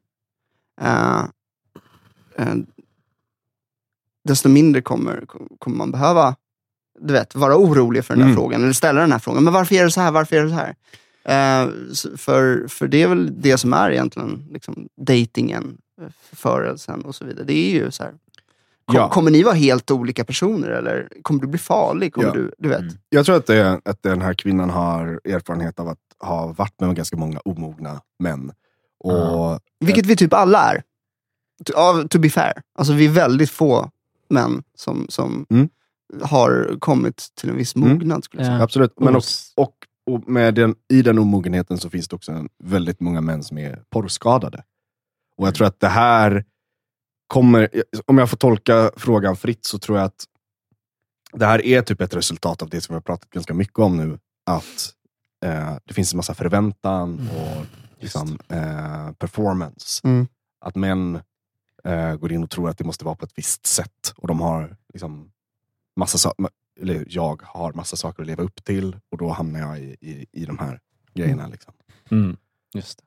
Uh, 0.82 1.24
uh, 2.40 2.54
desto 4.28 4.48
mindre 4.48 4.82
kommer, 4.82 5.24
kommer 5.58 5.76
man 5.76 5.90
behöva 5.90 6.36
du 7.00 7.12
vet, 7.12 7.34
vara 7.34 7.56
orolig 7.56 8.04
för 8.04 8.14
den 8.14 8.22
här 8.22 8.28
Mm. 8.30 8.36
frågan. 8.36 8.62
Eller 8.62 8.72
ställa 8.72 9.00
den 9.00 9.12
här 9.12 9.18
frågan. 9.18 9.44
Men 9.44 9.52
varför 9.52 9.74
är 9.74 9.84
det 9.84 9.90
så 9.90 10.00
här? 10.00 10.10
Varför 10.10 10.36
är 10.36 10.42
det 10.44 10.50
så 10.50 10.54
här? 10.54 10.74
Eh, 11.24 11.68
för, 12.16 12.68
för 12.68 12.88
det 12.88 13.02
är 13.02 13.08
väl 13.08 13.40
det 13.40 13.58
som 13.58 13.72
är 13.72 13.90
egentligen 13.90 14.44
liksom, 14.50 14.88
datingen, 15.06 15.78
eh, 16.02 16.08
förelsen 16.32 17.02
och 17.04 17.14
så 17.14 17.24
vidare. 17.24 17.44
Det 17.44 17.52
är 17.52 17.70
ju 17.70 17.90
så 17.90 18.02
här. 18.02 18.12
Kom, 18.86 18.96
Ja. 18.96 19.08
Kommer 19.10 19.30
ni 19.30 19.42
vara 19.42 19.54
helt 19.54 19.90
olika 19.90 20.24
personer 20.24 20.68
eller 20.68 21.08
kommer 21.22 21.40
du 21.40 21.46
bli 21.46 21.58
farlig? 21.58 22.12
Kommer 22.14 22.28
Ja. 22.28 22.34
du, 22.34 22.52
du 22.58 22.68
vet. 22.68 22.80
Mm. 22.80 22.94
Jag 23.08 23.26
tror 23.26 23.36
att, 23.36 23.46
det 23.46 23.80
att 23.84 24.02
den 24.02 24.22
här 24.22 24.34
kvinnan 24.34 24.70
har 24.70 25.20
erfarenhet 25.24 25.80
av 25.80 25.88
att 25.88 25.98
ha 26.20 26.46
varit 26.46 26.80
med 26.80 26.96
ganska 26.96 27.16
många 27.16 27.38
omogna 27.44 28.00
män. 28.18 28.52
Och 29.04 29.60
Vilket 29.80 30.06
vi 30.06 30.16
typ 30.16 30.32
alla 30.32 30.58
är. 30.72 30.82
To, 31.64 32.08
to 32.08 32.18
be 32.18 32.30
fair. 32.30 32.52
Alltså 32.78 32.92
vi 32.92 33.06
är 33.06 33.10
väldigt 33.10 33.50
få 33.50 33.90
män 34.30 34.62
som, 34.74 35.06
som 35.08 35.46
Mm. 35.50 35.68
har 36.22 36.76
kommit 36.80 37.26
till 37.34 37.50
en 37.50 37.56
viss 37.56 37.76
Mm. 37.76 37.88
mognad. 37.88 38.24
Skulle 38.24 38.42
jag 38.42 38.46
säga. 38.46 38.58
Ja. 38.58 38.64
Absolut. 38.64 39.00
Men 39.00 39.16
Och- 39.16 39.22
och, 39.56 39.74
och 40.10 40.28
med 40.28 40.54
den, 40.54 40.74
i 40.88 41.02
den 41.02 41.18
omogenheten 41.18 41.78
så 41.78 41.90
finns 41.90 42.08
det 42.08 42.16
också 42.16 42.32
en, 42.32 42.48
väldigt 42.64 43.00
många 43.00 43.20
män 43.20 43.42
som 43.42 43.58
är 43.58 43.82
porrskadade. 43.90 44.62
Och 45.36 45.46
jag 45.46 45.54
tror 45.54 45.66
att 45.66 45.80
det 45.80 45.88
här 45.88 46.44
kommer, 47.26 47.68
om 48.06 48.18
jag 48.18 48.30
får 48.30 48.36
tolka 48.36 48.90
frågan 48.96 49.36
fritt, 49.36 49.64
så 49.64 49.78
tror 49.78 49.98
jag 49.98 50.04
att 50.04 50.24
det 51.32 51.46
här 51.46 51.66
är 51.66 51.82
typ 51.82 52.00
ett 52.00 52.14
resultat 52.14 52.62
av 52.62 52.68
det 52.70 52.80
som 52.80 52.92
vi 52.92 52.96
har 52.96 53.00
pratat 53.00 53.30
ganska 53.30 53.54
mycket 53.54 53.78
om 53.78 53.96
nu. 53.96 54.18
Att 54.46 54.92
eh, 55.44 55.76
det 55.84 55.94
finns 55.94 56.12
en 56.12 56.16
massa 56.16 56.34
förväntan 56.34 57.28
och 57.36 57.66
liksom, 58.02 58.38
eh, 58.48 59.12
performance. 59.12 60.00
Mm. 60.08 60.26
Att 60.64 60.74
män 60.76 61.20
eh, 61.88 62.16
går 62.16 62.32
in 62.32 62.42
och 62.42 62.50
tror 62.50 62.70
att 62.70 62.78
det 62.78 62.84
måste 62.84 63.04
vara 63.04 63.14
på 63.14 63.24
ett 63.24 63.38
visst 63.38 63.66
sätt. 63.66 64.12
Och 64.16 64.28
de 64.28 64.40
har 64.40 64.76
liksom 64.92 65.32
massa 65.96 66.18
saker, 66.18 66.48
eller 66.80 67.04
jag 67.08 67.42
har 67.42 67.72
massa 67.72 67.96
saker 67.96 68.22
att 68.22 68.26
leva 68.26 68.42
upp 68.42 68.64
till 68.64 68.96
och 69.10 69.18
då 69.18 69.28
hamnar 69.28 69.60
jag 69.60 69.78
i, 69.78 69.96
i, 70.00 70.26
i 70.32 70.44
de 70.44 70.58
här 70.58 70.80
grejerna. 71.14 71.48
Liksom. 71.48 71.74
Mm. 72.10 72.36
Just 72.74 72.98
det. 72.98 73.04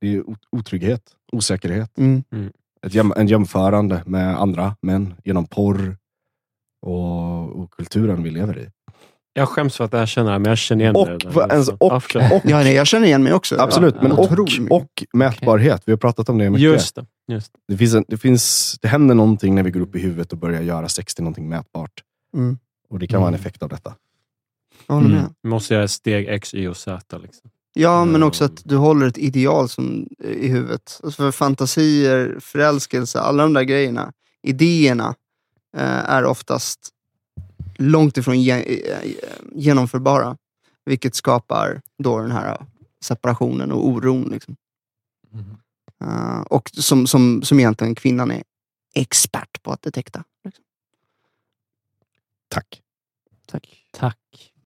Det 0.00 0.14
är 0.16 0.24
otrygghet, 0.50 1.16
osäkerhet, 1.32 1.98
Mm. 1.98 2.22
ett 2.82 2.94
jäm, 2.94 3.12
en 3.16 3.26
jämförande 3.26 4.02
med 4.06 4.40
andra 4.40 4.76
män 4.80 5.14
genom 5.24 5.46
porr 5.46 5.96
och, 6.80 7.60
och 7.60 7.70
kulturen 7.70 8.22
vi 8.22 8.30
lever 8.30 8.58
i. 8.58 8.70
Jag 9.36 9.48
skäms 9.48 9.76
för 9.76 9.84
att 9.84 9.94
erkänna 9.94 10.32
det, 10.32 10.38
men 10.38 10.48
jag 10.48 10.58
känner 10.58 10.82
igen 10.84 10.96
Och, 10.96 11.06
det. 11.08 11.46
ens- 11.50 11.68
och, 11.68 11.76
Ja, 11.80 12.00
förlåt. 12.00 12.32
och, 12.32 12.50
Ja, 12.50 12.56
nej, 12.58 12.74
jag 12.74 12.86
känner 12.86 13.06
igen 13.06 13.22
mig 13.22 13.32
också. 13.32 13.56
absolut, 13.60 13.94
ja, 13.96 14.02
men 14.02 14.12
och, 14.12 14.32
och 14.70 15.04
mätbarhet. 15.12 15.82
Vi 15.86 15.92
har 15.92 15.96
pratat 15.96 16.28
om 16.28 16.38
det 16.38 16.50
mycket. 16.50 16.62
Just 16.62 16.94
det. 16.94 17.06
Just 17.28 17.52
det. 17.52 17.58
Det, 17.72 17.78
finns 17.78 17.94
en, 17.94 18.04
det, 18.08 18.16
finns, 18.16 18.76
det 18.82 18.88
händer 18.88 19.14
någonting 19.14 19.54
när 19.54 19.62
vi 19.62 19.70
går 19.70 19.80
upp 19.80 19.96
i 19.96 19.98
huvudet 19.98 20.32
och 20.32 20.38
börjar 20.38 20.62
göra 20.62 20.88
sex 20.88 21.14
till 21.14 21.24
någonting 21.24 21.48
mätbart. 21.48 21.90
Mm. 22.36 22.58
Och 22.90 22.98
det 22.98 23.06
kan 23.06 23.20
vara 23.20 23.28
en 23.28 23.34
Mm. 23.34 23.40
effekt 23.40 23.62
av 23.62 23.68
detta. 23.68 23.94
Jag 24.86 24.94
håller 24.94 25.08
med. 25.08 25.18
Mm. 25.18 25.30
Vi 25.42 25.48
måste 25.48 25.74
göra 25.74 25.88
steg 25.88 26.28
X, 26.28 26.54
Y 26.54 26.68
och 26.68 26.76
Z. 26.76 27.18
Liksom. 27.18 27.50
Ja, 27.74 28.04
men 28.04 28.14
Mm. 28.14 28.28
också 28.28 28.44
att 28.44 28.62
du 28.64 28.76
håller 28.76 29.06
ett 29.06 29.18
ideal 29.18 29.68
som, 29.68 30.06
i 30.24 30.48
huvudet. 30.48 31.00
Alltså 31.04 31.22
för 31.22 31.30
fantasier, 31.30 32.36
förälskelse, 32.40 33.20
alla 33.20 33.42
de 33.42 33.52
där 33.52 33.62
grejerna, 33.62 34.12
idéerna, 34.42 35.14
eh, 35.76 36.10
är 36.10 36.24
oftast 36.24 36.90
långt 37.76 38.16
ifrån 38.16 38.48
eh, 38.48 38.64
genomförbara. 39.52 40.36
Vilket 40.84 41.14
skapar 41.14 41.82
då 41.98 42.20
den 42.20 42.30
här 42.30 42.66
separationen 43.04 43.72
och 43.72 43.86
oron. 43.86 44.28
Liksom. 44.30 44.56
Eh, 46.00 46.40
och 46.40 46.70
som, 46.70 47.06
som, 47.06 47.42
som 47.42 47.60
egentligen 47.60 47.94
kvinnan 47.94 48.30
är 48.30 48.42
expert 48.94 49.62
på 49.62 49.72
att 49.72 49.82
detekta. 49.82 50.24
Liksom. 50.44 50.64
Tack. 52.48 52.82
Tack. 53.46 53.84
Tack. 53.92 54.53